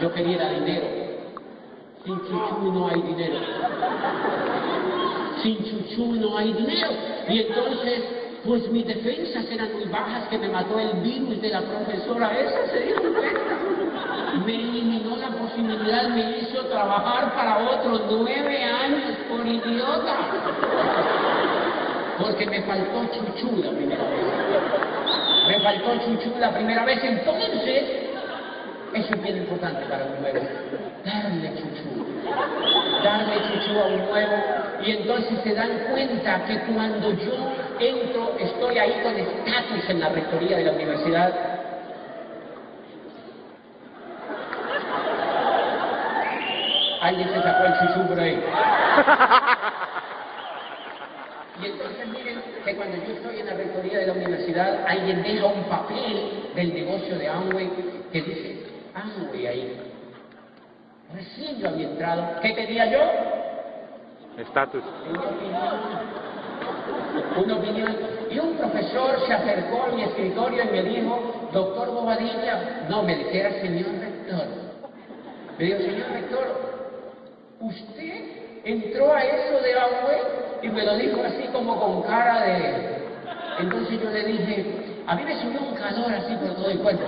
[0.00, 0.86] Yo quería dinero.
[2.04, 3.40] Sin chuchu no hay dinero.
[5.42, 6.88] Sin chuchu no hay dinero.
[7.28, 11.60] Y entonces, pues mis defensas eran muy bajas que me mató el virus de la
[11.60, 13.56] profesora esa, se dieron cuenta.
[14.44, 20.16] Me eliminó la posibilidad, me hizo trabajar para otros nueve años por idiota.
[22.18, 24.24] Porque me faltó chuchu la primera vez.
[25.48, 27.84] Me faltó chuchu la primera vez, entonces,
[28.94, 30.40] eso es bien importante para un nuevo.
[31.04, 32.04] Darle chuchu.
[33.04, 34.61] Darle chuchu a un nuevo.
[34.84, 40.08] Y entonces se dan cuenta que cuando yo entro, estoy ahí con estatus en la
[40.08, 41.32] rectoría de la universidad.
[47.00, 48.42] Alguien se sacó el chuchu ahí.
[51.62, 55.46] Y entonces miren que cuando yo estoy en la rectoría de la universidad, alguien deja
[55.46, 57.70] un papel del negocio de Amway
[58.12, 59.80] que dice, Amway ahí.
[61.14, 62.40] Recién yo había entrado.
[62.40, 63.00] ¿Qué tenía yo?
[64.38, 64.82] Estatus.
[67.36, 67.96] Una opinión.
[68.30, 73.16] Y un profesor se acercó a mi escritorio y me dijo, doctor Bobadilla, no, me
[73.16, 74.46] dijera señor rector.
[75.58, 76.46] Me dijo, señor rector,
[77.60, 80.20] usted entró a eso de Amway
[80.62, 83.02] y me lo dijo así como con cara de...
[83.58, 84.66] Entonces yo le dije,
[85.06, 87.04] a mí me subió un calor así por todo el cuerpo.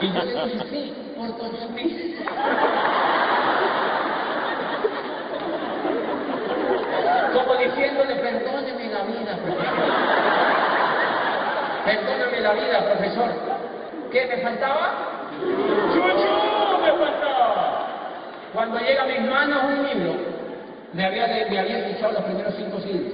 [0.00, 2.18] Y yo le dije, sí, por todos mis...
[7.38, 9.88] Como diciéndole, perdóneme la vida, profesor.
[11.84, 13.30] Perdóname la vida, profesor.
[14.10, 15.28] ¿Qué me faltaba?
[15.94, 16.82] ¡Chuchu!
[16.82, 17.86] Me faltaba.
[18.52, 20.16] Cuando llega a mis manos un libro,
[20.92, 23.12] me había, me había escuchado los primeros cinco siglos.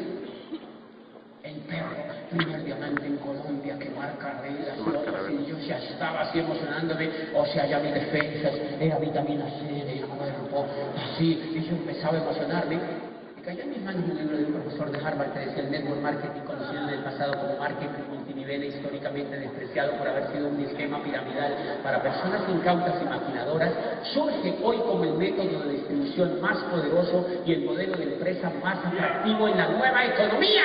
[1.43, 1.91] El perro,
[2.31, 7.11] primer diamante en Colombia que marca reglas y otras, y yo ya estaba así emocionándome,
[7.35, 10.67] o sea, ya mis defensas, era vitamina C del cuerpo,
[10.97, 13.14] así, y yo empezaba a emocionarme.
[13.45, 15.71] Y cayó en mis manos un libro de un profesor de Harvard que decía el
[15.71, 20.49] network marketing conocido en el pasado como marketing multinivel e históricamente despreciado por haber sido
[20.49, 23.71] un esquema piramidal para personas incautas y maquinadoras,
[24.15, 28.79] surge hoy como el método de distribución más poderoso y el modelo de empresa más
[28.79, 30.65] atractivo en la nueva economía.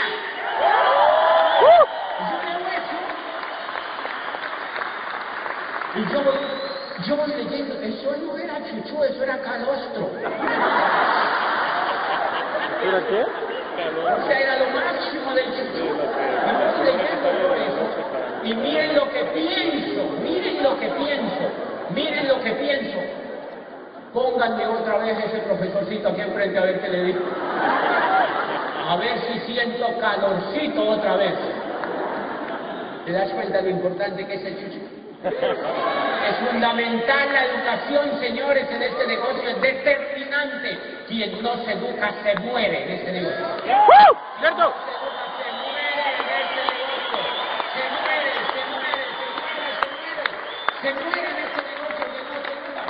[1.60, 2.00] Yo.
[6.00, 6.38] Y yo voy,
[7.06, 10.12] yo voy leyendo, eso no era chuchu, eso era calostro.
[12.82, 13.22] ¿Era qué?
[13.22, 15.86] O sea, era lo máximo del chuchu.
[15.86, 17.84] Y voy leyendo yo eso.
[18.44, 21.44] Y miren lo que pienso, miren lo que pienso,
[21.94, 23.00] miren lo que pienso.
[24.14, 27.20] Pónganme otra vez ese profesorcito aquí enfrente a ver qué le digo.
[28.88, 31.34] A ver si siento calorcito otra vez.
[33.06, 34.80] ¿Te das cuenta de lo importante que es el chuchu?
[36.28, 39.50] Es fundamental la educación, señores, en este negocio.
[39.50, 40.78] Es determinante.
[41.08, 43.46] Quien no se educa se muere en este negocio.
[44.40, 44.74] ¡Cierto!
[45.40, 47.20] Se muere en este negocio.
[47.74, 50.30] Se muere, se muere, se muere, se muere.
[50.82, 52.84] Se muere en este negocio que no se educa.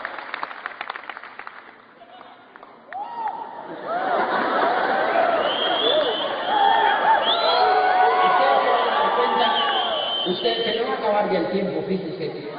[10.27, 12.58] Ustedes se me va a acabar ya el tiempo, fíjense.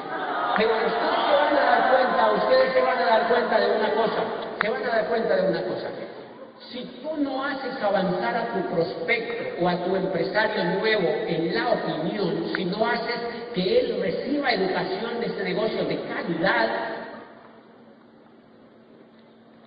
[0.60, 3.90] Pero ustedes se van a dar cuenta, ustedes se van a dar cuenta de una
[3.94, 4.24] cosa,
[4.60, 5.88] se van a dar cuenta de una cosa.
[6.70, 11.70] Si tú no haces avanzar a tu prospecto o a tu empresario nuevo en la
[11.70, 13.20] opinión, si no haces
[13.54, 16.68] que él reciba educación de este negocio de calidad,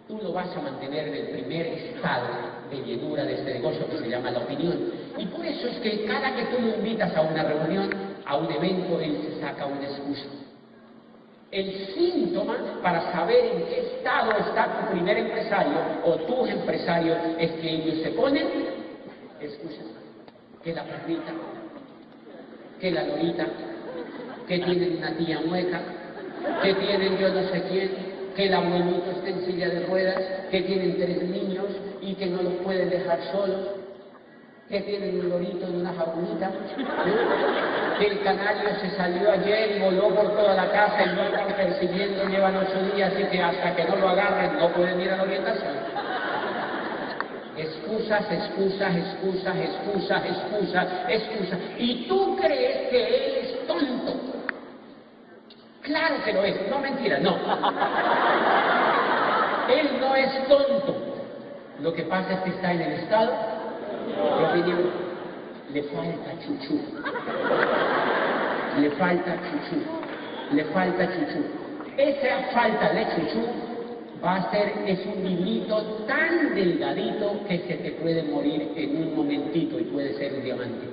[0.07, 2.27] tú lo vas a mantener en el primer estado
[2.69, 4.91] de llenura de este negocio que se llama la opinión.
[5.17, 7.89] Y por eso es que cada que tú lo invitas a una reunión,
[8.27, 10.42] a un evento, él se saca una excusa.
[11.53, 17.51] El síntoma para saber en qué estado está tu primer empresario o tus empresarios es
[17.51, 18.47] que ellos se ponen
[19.39, 19.85] excusas.
[20.63, 21.31] Que la perrita,
[22.79, 23.45] que la lorita,
[24.47, 25.79] que tienen una tía mueca,
[26.63, 27.91] que tienen yo no sé quién,
[28.35, 31.67] que el abuelito está en silla de ruedas, que tienen tres niños
[32.01, 33.67] y que no los pueden dejar solos,
[34.73, 36.49] que tienen un lorito en una jaulita,
[37.99, 41.45] que el canario se salió ayer y voló por toda la casa y no están
[41.55, 45.17] persiguiendo, llevan ocho días y que hasta que no lo agarren no pueden ir a
[45.17, 45.73] la orientación.
[47.55, 51.59] Excusas, excusas, excusas, excusas, excusas, excusas.
[51.77, 54.15] Y tú crees que él es tonto.
[55.83, 57.37] Claro que lo es, no mentira, no.
[59.69, 60.95] Él no es tonto.
[61.79, 63.62] Lo que pasa es que está en el estado
[65.73, 66.79] Le falta chuchu.
[68.77, 69.77] Le falta chuchu.
[70.51, 71.43] Le falta chuchu.
[71.97, 73.41] Esa falta de chuchu
[74.23, 79.15] va a ser, es un hilito tan delgadito que se te puede morir en un
[79.15, 80.87] momentito y puede ser un diamante.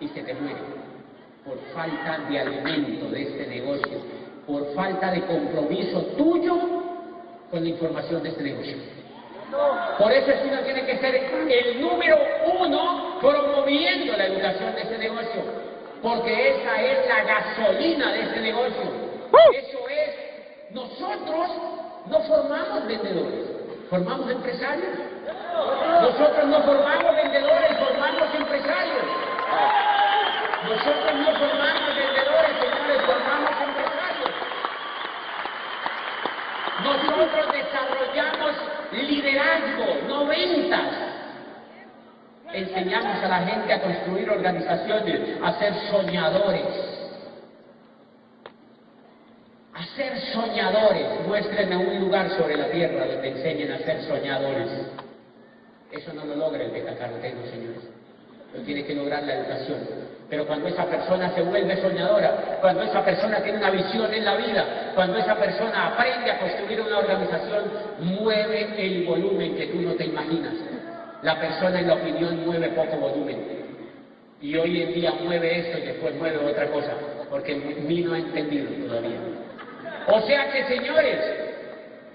[0.00, 0.60] Y se te muere
[1.44, 3.98] por falta de alimento de este negocio,
[4.46, 6.56] por falta de compromiso tuyo
[7.50, 8.97] con la información de este negocio.
[9.98, 12.18] Por eso uno tiene que ser el número
[12.60, 15.42] uno promoviendo la educación de este negocio,
[16.02, 18.82] porque esa es la gasolina de este negocio.
[19.54, 20.10] Eso es,
[20.70, 21.50] nosotros
[22.06, 23.46] no formamos vendedores,
[23.88, 24.98] formamos empresarios.
[26.02, 29.04] Nosotros no formamos vendedores, formamos empresarios.
[30.64, 34.30] Nosotros no formamos vendedores, señores, formamos empresarios.
[36.84, 40.94] Nosotros desarrollamos liderazgo, no ventas.
[42.52, 46.98] Enseñamos a la gente a construir organizaciones, a ser soñadores.
[49.78, 51.06] a ser soñadores.
[51.24, 54.68] Muéstrenme un lugar sobre la tierra donde enseñen a ser soñadores.
[55.92, 57.88] Eso no lo logra el betacaroteno, señores.
[58.54, 59.78] Lo tiene que lograr la educación.
[60.30, 64.36] Pero cuando esa persona se vuelve soñadora, cuando esa persona tiene una visión en la
[64.36, 67.64] vida, cuando esa persona aprende a construir una organización,
[68.00, 70.52] mueve el volumen que tú no te imaginas.
[71.22, 73.38] La persona en la opinión mueve poco volumen.
[74.40, 76.92] Y hoy en día mueve esto y después mueve otra cosa,
[77.30, 79.18] porque mí no ha entendido todavía.
[80.08, 81.18] O sea que, señores,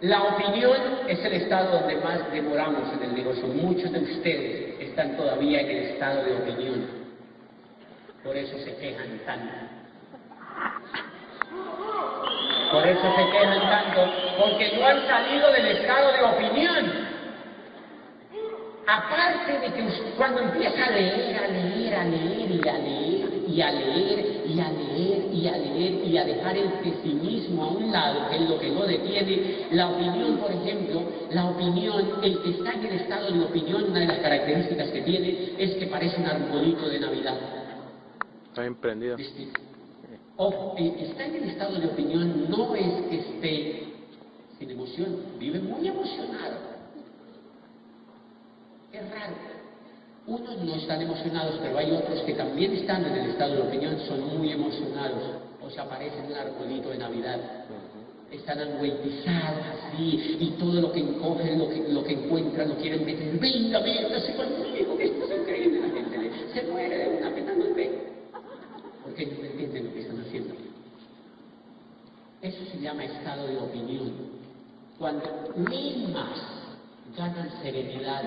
[0.02, 3.48] la opinión es el estado donde más demoramos en el negocio.
[3.48, 7.03] Muchos de ustedes están todavía en el estado de opinión.
[8.24, 9.54] Por eso se quejan tanto.
[12.72, 14.02] Por eso se quejan tanto,
[14.40, 17.14] porque no han salido del estado de opinión.
[18.88, 23.62] Aparte de que cuando empieza a leer, a leer, a leer y a leer y
[23.62, 27.92] a leer y a leer y a leer y a dejar el pesimismo a un
[27.92, 32.50] lado, que es lo que no detiene, la opinión, por ejemplo, la opinión, el que
[32.52, 36.20] está en el estado de opinión, una de las características que tiene es que parece
[36.20, 37.63] un arbolito de Navidad.
[38.54, 38.76] Está el
[40.96, 43.84] que está en el estado de opinión no es que esté
[44.60, 46.58] sin emoción, vive muy emocionado.
[48.92, 49.34] Es raro.
[50.28, 54.00] Unos no están emocionados, pero hay otros que también están en el estado de opinión,
[54.08, 55.24] son muy emocionados,
[55.62, 57.40] o se aparecen un arbolito de Navidad.
[58.32, 63.06] Están angüetizados así, y todo lo que encogen, lo que, lo que encuentran, lo quieren
[63.06, 63.38] meter.
[63.40, 65.80] Venga, métase conmigo, que esto es increíble.
[65.82, 68.14] La gente se muere de una pena, no ve.
[69.04, 70.56] Porque ellos no entienden lo que están haciendo.
[72.44, 74.12] Eso se llama estado de opinión.
[75.00, 76.42] Cuando mismas
[77.18, 78.22] ganan serenidad,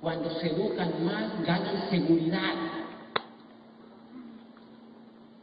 [0.00, 2.54] cuando se educan más, ganan seguridad.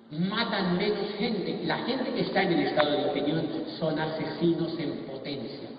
[0.09, 1.61] Matan menos gente.
[1.65, 5.69] La gente que está en el estado de opinión son asesinos en potencia.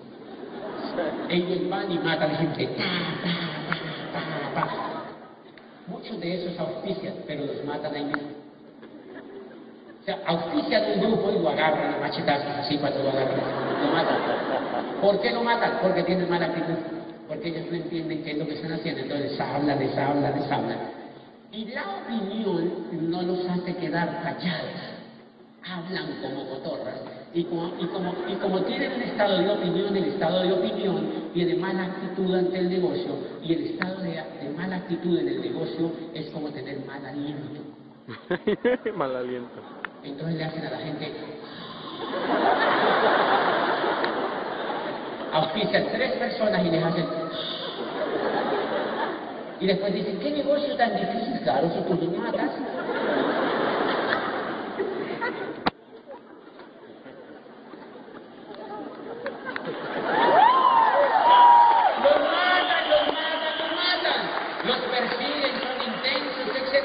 [1.27, 2.69] Ellos van y matan gente.
[5.87, 8.40] Muchos de esos auspician, pero los matan ahí mismo.
[10.01, 13.37] O sea, auspician un grupo y lo agarran a machetazos así cuando lo agarran.
[13.85, 14.17] Lo matan.
[15.01, 15.79] ¿Por qué lo matan?
[15.81, 19.39] Porque tienen mala actitud porque ellos no entienden qué es lo que están haciendo, entonces
[19.39, 20.77] hablan, les hablan, les hablan.
[21.53, 24.81] Y la opinión no los hace quedar callados,
[25.63, 26.99] hablan como cotorras.
[27.33, 31.29] Y como, y, como, y como tienen un estado de opinión, el estado de opinión
[31.33, 35.39] tiene mala actitud ante el negocio, y el estado de, de mala actitud en el
[35.39, 37.61] negocio es como tener mal aliento.
[38.97, 39.80] mal aliento.
[40.03, 41.11] Entonces le hacen a la gente
[45.31, 47.05] auspician tres personas y les hacen...
[49.59, 51.39] Y después dicen, ¿qué negocio tan difícil?
[51.43, 52.49] Claro, si tú los matas.
[62.01, 64.19] Los matan, los matan, los matan.
[64.65, 66.83] Los persiguen, son intensos, etc.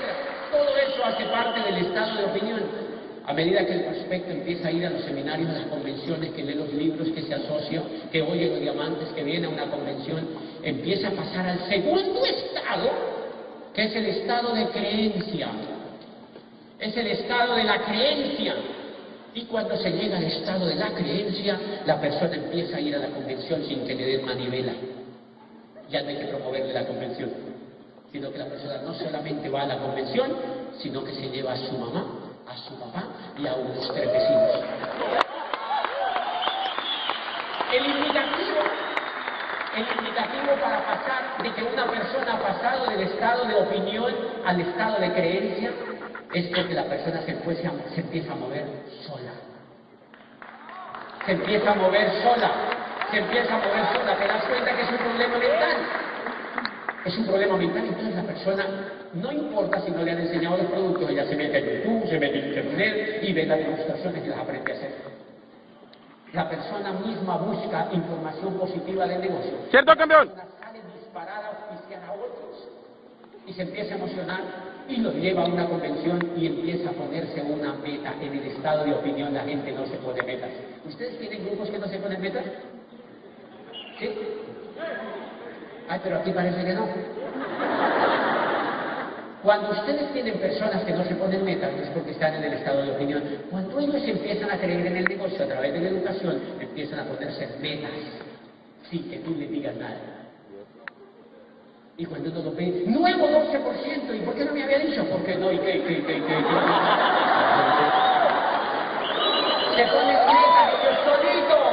[0.52, 2.86] Todo eso hace parte del estado de opinión.
[3.26, 6.44] A medida que el prospecto empieza a ir a los seminarios, a las convenciones, que
[6.44, 10.28] lee los libros, que se asocia, que oye los diamantes, que viene a una convención,
[10.62, 12.90] empieza a pasar al segundo estado,
[13.74, 15.48] que es el estado de creencia.
[16.78, 18.54] Es el estado de la creencia.
[19.34, 22.98] Y cuando se llega al estado de la creencia, la persona empieza a ir a
[22.98, 24.72] la convención sin que le den manivela.
[25.90, 27.30] Ya no hay que promoverle la convención,
[28.12, 30.30] sino que la persona no solamente va a la convención,
[30.78, 32.06] sino que se lleva a su mamá,
[32.46, 33.04] a su papá
[33.38, 34.50] y a unos tres vecinos.
[37.72, 38.85] El indicativo,
[39.76, 44.14] el indicativo para pasar de que una persona ha pasado del estado de opinión
[44.44, 45.70] al estado de creencia
[46.32, 47.68] es porque la persona se, empieza,
[48.32, 48.64] a mover
[49.06, 49.32] sola.
[51.24, 52.50] Se empieza a mover sola.
[53.10, 54.16] Se empieza a mover sola.
[54.16, 55.76] Te das cuenta que es un problema mental.
[57.04, 57.84] Es un problema mental.
[57.86, 58.66] Entonces la persona,
[59.14, 62.18] no importa si no le han enseñado los productos, ella se mete en YouTube, se
[62.18, 65.15] mete en Internet y ve las demostraciones y las aprende a hacer.
[66.32, 69.52] La persona misma busca información positiva del negocio.
[69.70, 70.30] ¿Cierto, campeón?
[70.60, 72.68] Sale disparada a otros
[73.46, 74.40] y se empieza a emocionar
[74.88, 78.14] y los lleva a una convención y empieza a ponerse una meta.
[78.20, 80.50] En el estado de opinión la gente no se pone metas.
[80.84, 82.44] ¿Ustedes tienen grupos que no se ponen metas?
[83.98, 84.10] ¿Sí?
[85.88, 86.86] Ay, pero aquí parece que no.
[89.42, 92.82] Cuando ustedes tienen personas que no se ponen metas, es porque están en el estado
[92.82, 93.22] de opinión.
[93.50, 97.04] Cuando ellos empiezan a creer en el negocio a través de la educación, empiezan a
[97.04, 97.90] ponerse metas
[98.90, 100.16] sin que tú les digas nada.
[101.98, 105.04] Y cuando uno lo ve, nuevo 12%, ¿y por qué no me había dicho?
[105.10, 106.36] Porque no, y qué, y qué, y qué, y qué.
[109.76, 111.72] Se ponen metas ellos solitos,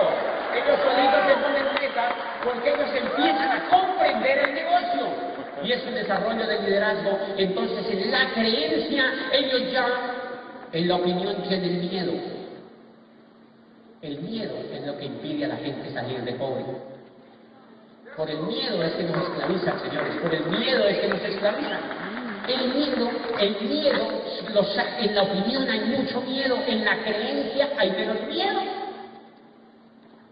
[0.55, 4.72] ellos solitos se ponen metas porque ellos empiezan a comprender el negocio
[5.63, 9.87] y es un desarrollo de liderazgo, entonces en la creencia ellos ya
[10.71, 12.13] en la opinión tienen miedo.
[14.01, 16.65] El miedo es lo que impide a la gente salir de pobre.
[18.17, 21.79] Por el miedo es que nos esclaviza, señores, por el miedo es que nos esclaviza.
[22.47, 23.09] El miedo,
[23.39, 24.23] el miedo,
[24.99, 28.82] en la opinión hay mucho miedo, en la creencia hay menos miedo.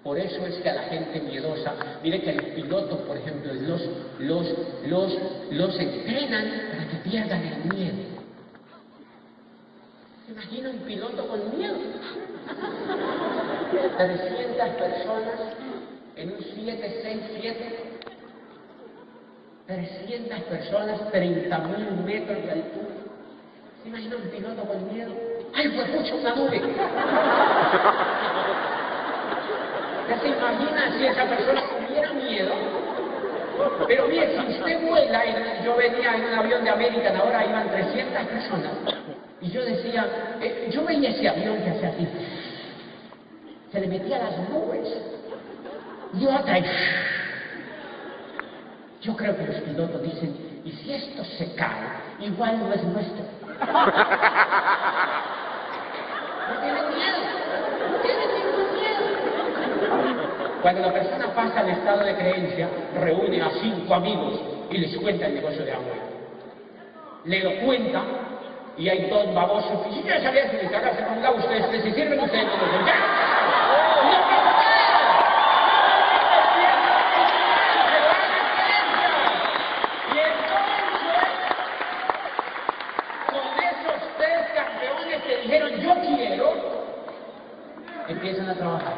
[0.03, 3.81] Por eso es que a la gente miedosa, mire que los pilotos, por ejemplo, los,
[4.19, 4.47] los,
[4.87, 5.15] los,
[5.51, 7.97] los entrenan para que pierdan el miedo.
[10.25, 11.75] ¿Se imagina un piloto con miedo?
[13.97, 15.39] 300 personas
[16.15, 17.91] en un 767.
[19.67, 22.87] 300 personas, 30.000 metros de altura.
[23.83, 25.13] ¿Se imagina un piloto con miedo?
[25.53, 26.61] ¡Ay, pues mucho una nube!
[30.11, 32.53] ¿Ya se imagina si esa persona tuviera miedo?
[33.87, 37.69] Pero mire, si usted vuela, en- yo venía en un avión de American, ahora iban
[37.71, 38.71] 300 personas,
[39.39, 42.05] y yo decía, eh, yo veía ese avión que hacía así,
[43.71, 44.89] se le metía las nubes,
[46.19, 46.65] y otra, y
[49.01, 51.87] yo creo que los pilotos dicen, y si esto se cae,
[52.19, 53.23] igual no es nuestro.
[56.51, 57.17] No tienen miedo,
[57.89, 60.50] no tienen ningún miedo.
[60.61, 64.39] Cuando la persona pasa al estado de creencia, reúne a cinco amigos
[64.69, 65.95] y les cuenta el negocio de agua.
[67.25, 68.03] Le lo cuenta
[68.77, 69.87] y hay dos babosos.
[69.89, 72.85] Y yo ya sabía si les cagarse con lado ustedes, que se sirven ustedes los
[72.85, 72.95] ¡Ya!
[74.03, 74.81] ¡No pasa nada!
[80.13, 80.83] Y entonces,
[83.31, 86.53] con esos tres campeones que dijeron yo quiero,
[88.07, 88.93] empiezan a trabajar.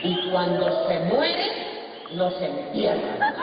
[0.00, 1.50] Y cuando se mueren,
[2.12, 3.34] los entierran.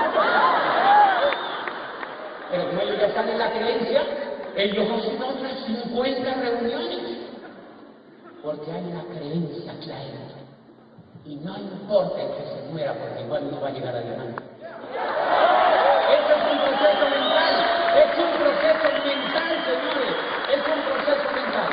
[2.52, 4.02] Pero como ellos ya están en la creencia,
[4.56, 7.18] ellos hacen otras 50 reuniones.
[8.42, 10.26] Porque hay una creencia clara.
[11.26, 14.44] Y no importa el que se muera, porque igual no va a llegar a diamante.
[16.14, 17.56] Eso es un proceso mental.
[17.96, 20.16] Es un proceso mental, señores.
[20.54, 21.70] Es un proceso mental.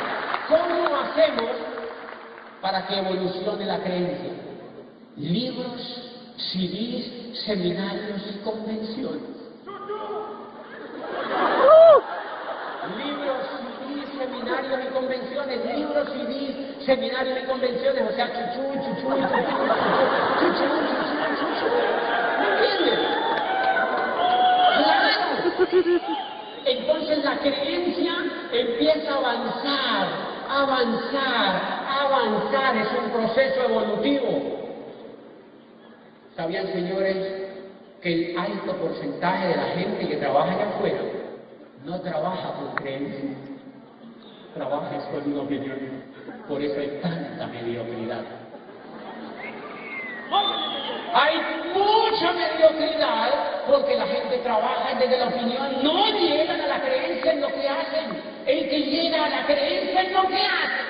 [0.47, 1.51] ¿Cómo hacemos
[2.61, 4.52] para que evolucione la creencia?
[5.15, 5.79] Libros,
[6.37, 9.21] CDs, seminarios y convenciones.
[12.97, 13.37] Libros,
[13.77, 15.65] CDs, seminarios y convenciones.
[15.75, 18.03] Libros, CDs, seminarios y convenciones.
[18.09, 19.29] O sea, chuchú, chuchú, chuchú,
[20.39, 20.67] chuchú,
[21.37, 21.67] chuchú.
[22.39, 22.99] ¿Me entiendes?
[24.77, 25.13] ¡Claro!
[26.65, 28.13] Entonces la creencia
[28.51, 30.07] empieza a avanzar,
[30.49, 31.61] avanzar,
[32.01, 32.77] avanzar.
[32.77, 34.62] Es un proceso evolutivo.
[36.35, 37.15] ¿Sabían, señores,
[38.01, 41.01] que el alto porcentaje de la gente que trabaja allá afuera
[41.85, 43.29] no trabaja por creencia?
[44.55, 45.77] Trabaja con una opinión.
[46.47, 48.23] Por eso hay tanta mediocridad.
[51.13, 51.35] Hay
[51.75, 57.41] mucha mediocridad porque la gente trabaja desde la opinión, no llegan a la creencia en
[57.41, 58.33] lo que hacen.
[58.47, 60.83] El que llega a la creencia en lo que hace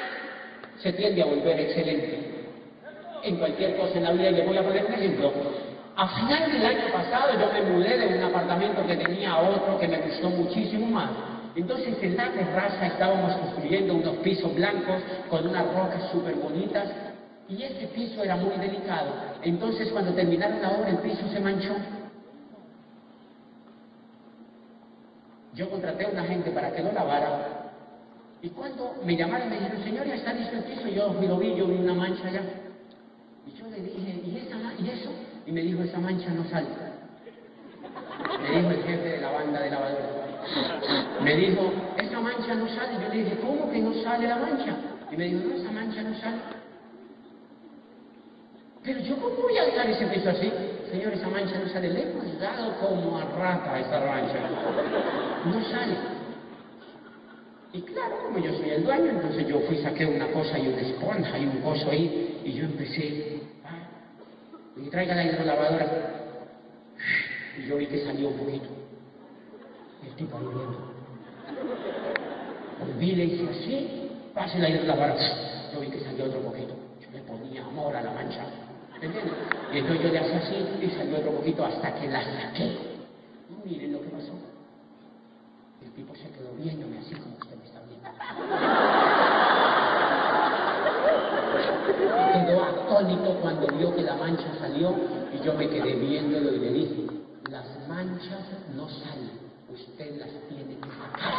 [0.82, 2.33] se tiende a volver excelente
[3.24, 4.30] en cualquier cosa en la vida.
[4.30, 5.32] Y le voy a poner un ejemplo.
[5.96, 9.88] A final del año pasado yo me mudé de un apartamento que tenía otro que
[9.88, 11.12] me gustó muchísimo más.
[11.56, 16.90] Entonces en la terraza estábamos construyendo unos pisos blancos con unas rocas súper bonitas
[17.48, 19.14] y ese piso era muy delicado.
[19.44, 21.76] Entonces cuando terminaron la obra el piso se manchó.
[25.54, 27.72] Yo contraté a una gente para que lo lavara
[28.42, 31.56] y cuando me llamaron me dijeron, señor, ya está listo el piso, yo lo vi,
[31.56, 32.42] yo vi una mancha allá.
[33.46, 35.12] Y yo le dije, ¿y, esa, ma- ¿y eso?
[35.46, 36.68] Y me dijo, esa mancha no sale.
[38.42, 40.10] Me dijo el jefe de la banda de lavadora.
[41.22, 42.94] Me dijo, esa mancha no sale.
[43.02, 44.76] Yo le dije, ¿cómo que no sale la mancha?
[45.12, 46.38] Y me dijo, no, esa mancha no sale.
[48.84, 50.52] Pero yo, ¿cómo voy a dejar ese piso así?
[50.92, 51.90] Señor, esa mancha no sale.
[51.90, 54.40] Le hemos dado como a rata esa mancha.
[55.46, 55.96] No sale.
[57.72, 60.82] Y claro, como yo soy el dueño, entonces yo fui, saqué una cosa y una
[60.82, 63.33] esponja y un coso ahí, y yo empecé,
[64.94, 65.88] traiga la hidrolavadora.
[67.58, 68.70] Y yo vi que salió un poquito.
[70.06, 70.94] El tipo ahí viendo.
[72.80, 75.72] Volví, le hice así, pase la hidrolavadora.
[75.74, 76.76] Yo vi que salió otro poquito.
[77.02, 78.46] Yo le ponía amor a la mancha.
[79.02, 79.34] ¿Entiendes?
[79.74, 82.78] Y entonces yo le hacía así y salió otro poquito hasta que la saqué.
[83.66, 84.34] Miren lo que pasó.
[85.82, 88.10] El tipo se quedó viéndome así como usted me está viendo.
[92.46, 92.62] Quedó
[93.42, 94.94] cuando vio que la mancha salió
[95.34, 97.08] y yo me quedé viéndolo y le dije,
[97.50, 99.40] las manchas no salen,
[99.72, 101.34] usted las tiene que sacar.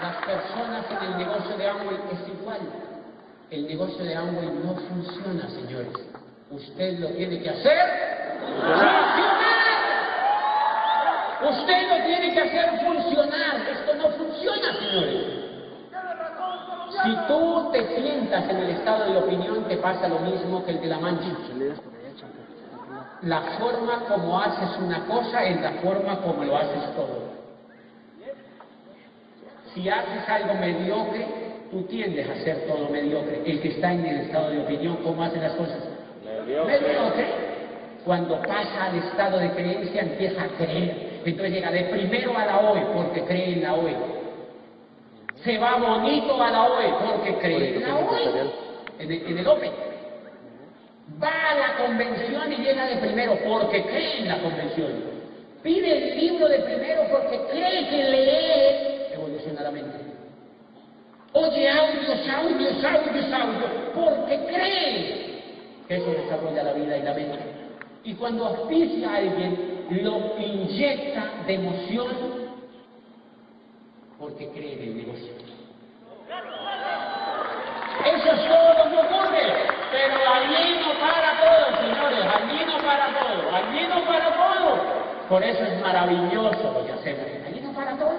[0.00, 2.60] Las personas en el negocio de Amway es igual.
[3.50, 5.92] El negocio de Amway no funciona, señores.
[6.50, 9.39] Usted lo tiene que hacer.
[11.42, 13.56] Usted lo tiene que hacer funcionar.
[13.70, 15.40] Esto no funciona, señores.
[17.02, 20.80] Si tú te sientas en el estado de opinión, te pasa lo mismo que el
[20.80, 21.28] de la mancha.
[23.22, 27.30] La forma como haces una cosa es la forma como lo haces todo.
[29.74, 31.26] Si haces algo mediocre,
[31.70, 33.42] tú tiendes a hacer todo mediocre.
[33.46, 35.78] El que está en el estado de opinión, ¿cómo hace las cosas?
[36.24, 37.26] Mediocre.
[38.04, 41.09] Cuando pasa al estado de creencia, empieza a creer.
[41.24, 43.94] Entonces llega de primero a la hoy, porque cree en la hoy.
[45.44, 48.50] Se va bonito a la hoy, porque cree en la hoy.
[48.98, 49.72] En el, en el Open.
[51.22, 55.10] Va a la convención y llega de primero, porque cree en la convención.
[55.62, 59.98] Pide el libro de primero porque cree que leer evoluciona la mente.
[61.32, 65.42] Oye audios, audios, audios, audios, porque cree
[65.86, 67.38] que eso desarrolla la vida y la mente.
[68.04, 72.08] Y cuando auspicia a alguien, lo inyecta de emoción
[74.18, 75.32] porque cree en el negocio.
[78.04, 79.42] Eso es todo lo que ocurre,
[79.90, 85.00] pero allí no para todo, señores, allí no para todo, allí no para todo.
[85.28, 88.14] Por eso es maravilloso lo que hacemos, allí no para todo.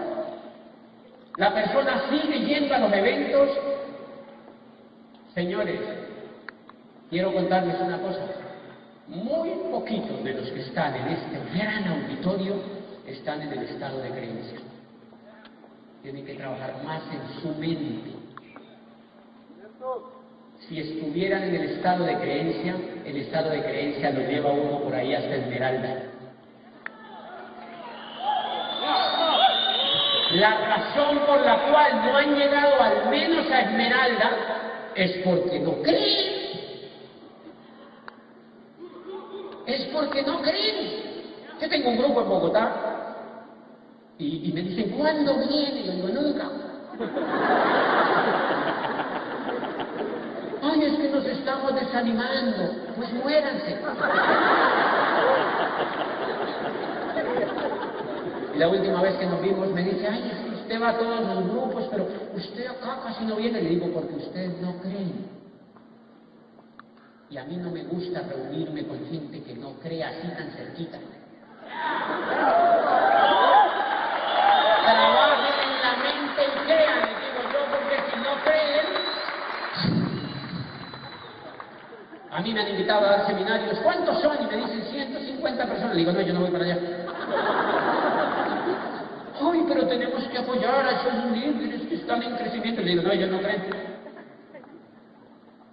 [1.38, 3.50] La persona sigue yendo a los eventos.
[5.34, 5.80] Señores,
[7.10, 8.41] quiero contarles una cosa.
[9.12, 12.55] Muy poquitos de los que están en este gran auditorio
[13.05, 14.59] están en el estado de creencia.
[16.01, 18.09] Tienen que trabajar más en su mente.
[20.59, 22.74] Si estuvieran en el estado de creencia,
[23.05, 26.03] el estado de creencia lo lleva uno por ahí hasta Esmeralda.
[30.32, 34.32] La razón por la cual no han llegado al menos a Esmeralda
[34.95, 36.41] es porque no creen.
[39.66, 41.12] Es porque no creen.
[41.62, 43.16] Yo tengo un grupo en Bogotá
[44.18, 45.84] y, y me dicen, ¿cuándo viene?
[45.86, 46.49] Yo digo, nunca.
[50.64, 52.72] Ay, es que nos estamos desanimando.
[52.95, 53.78] Pues muéranse.
[58.53, 60.97] Y la última vez que nos vimos me dice, ay, es que usted va a
[60.97, 63.62] todos los grupos, pero usted acá casi no viene.
[63.62, 65.41] Le digo, porque usted no cree.
[67.32, 71.00] Y a mí no me gusta reunirme con gente que no cree así tan cerquita.
[74.84, 78.86] Trabajen en la mente y crean, digo yo, porque si no creen...
[82.32, 83.80] A mí me han invitado a dar seminarios.
[83.80, 84.36] ¿Cuántos son?
[84.44, 85.96] Y me dicen 150 personas.
[85.96, 86.78] Le digo, no, yo no voy para allá.
[89.40, 92.82] Ay, pero tenemos que apoyar a esos líderes que están en crecimiento.
[92.82, 93.91] Le digo, no, ellos no creen.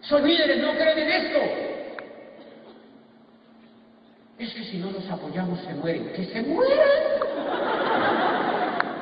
[0.09, 1.39] Esos líderes no creen en esto.
[4.39, 6.11] Es que si no los apoyamos se mueren.
[6.15, 6.89] ¡Que se mueran!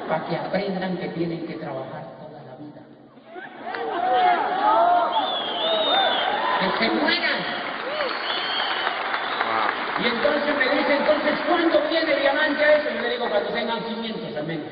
[0.08, 2.82] Para que aprendan que tienen que trabajar toda la vida.
[6.58, 7.40] ¡Que se mueran!
[10.02, 12.90] Y entonces me dice, entonces, ¿cuándo viene diamante a eso?
[12.96, 14.66] Yo le digo, cuando tengan 500 al menos.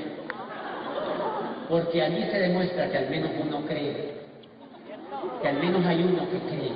[1.68, 4.23] Porque allí se demuestra que al menos uno cree.
[5.40, 6.72] Que al menos hay uno que cree.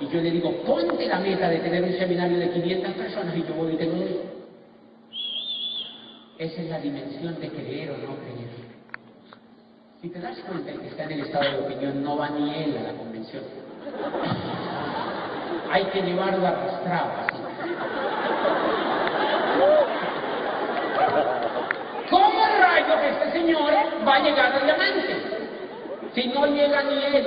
[0.00, 3.42] Y yo le digo, ponte la meta de tener un seminario de 500 personas y
[3.42, 3.94] yo voy y te lo.
[6.38, 8.48] Esa es la dimensión de creer o no creer.
[10.00, 12.54] Si te das cuenta, el que está en el estado de opinión no va ni
[12.62, 13.42] él a la convención.
[15.70, 17.34] Hay que llevarlo arrastrado así.
[22.08, 23.72] ¿Cómo rayo que este señor
[24.06, 25.27] va a llegar al diamante?
[26.18, 27.24] si no llega ni él.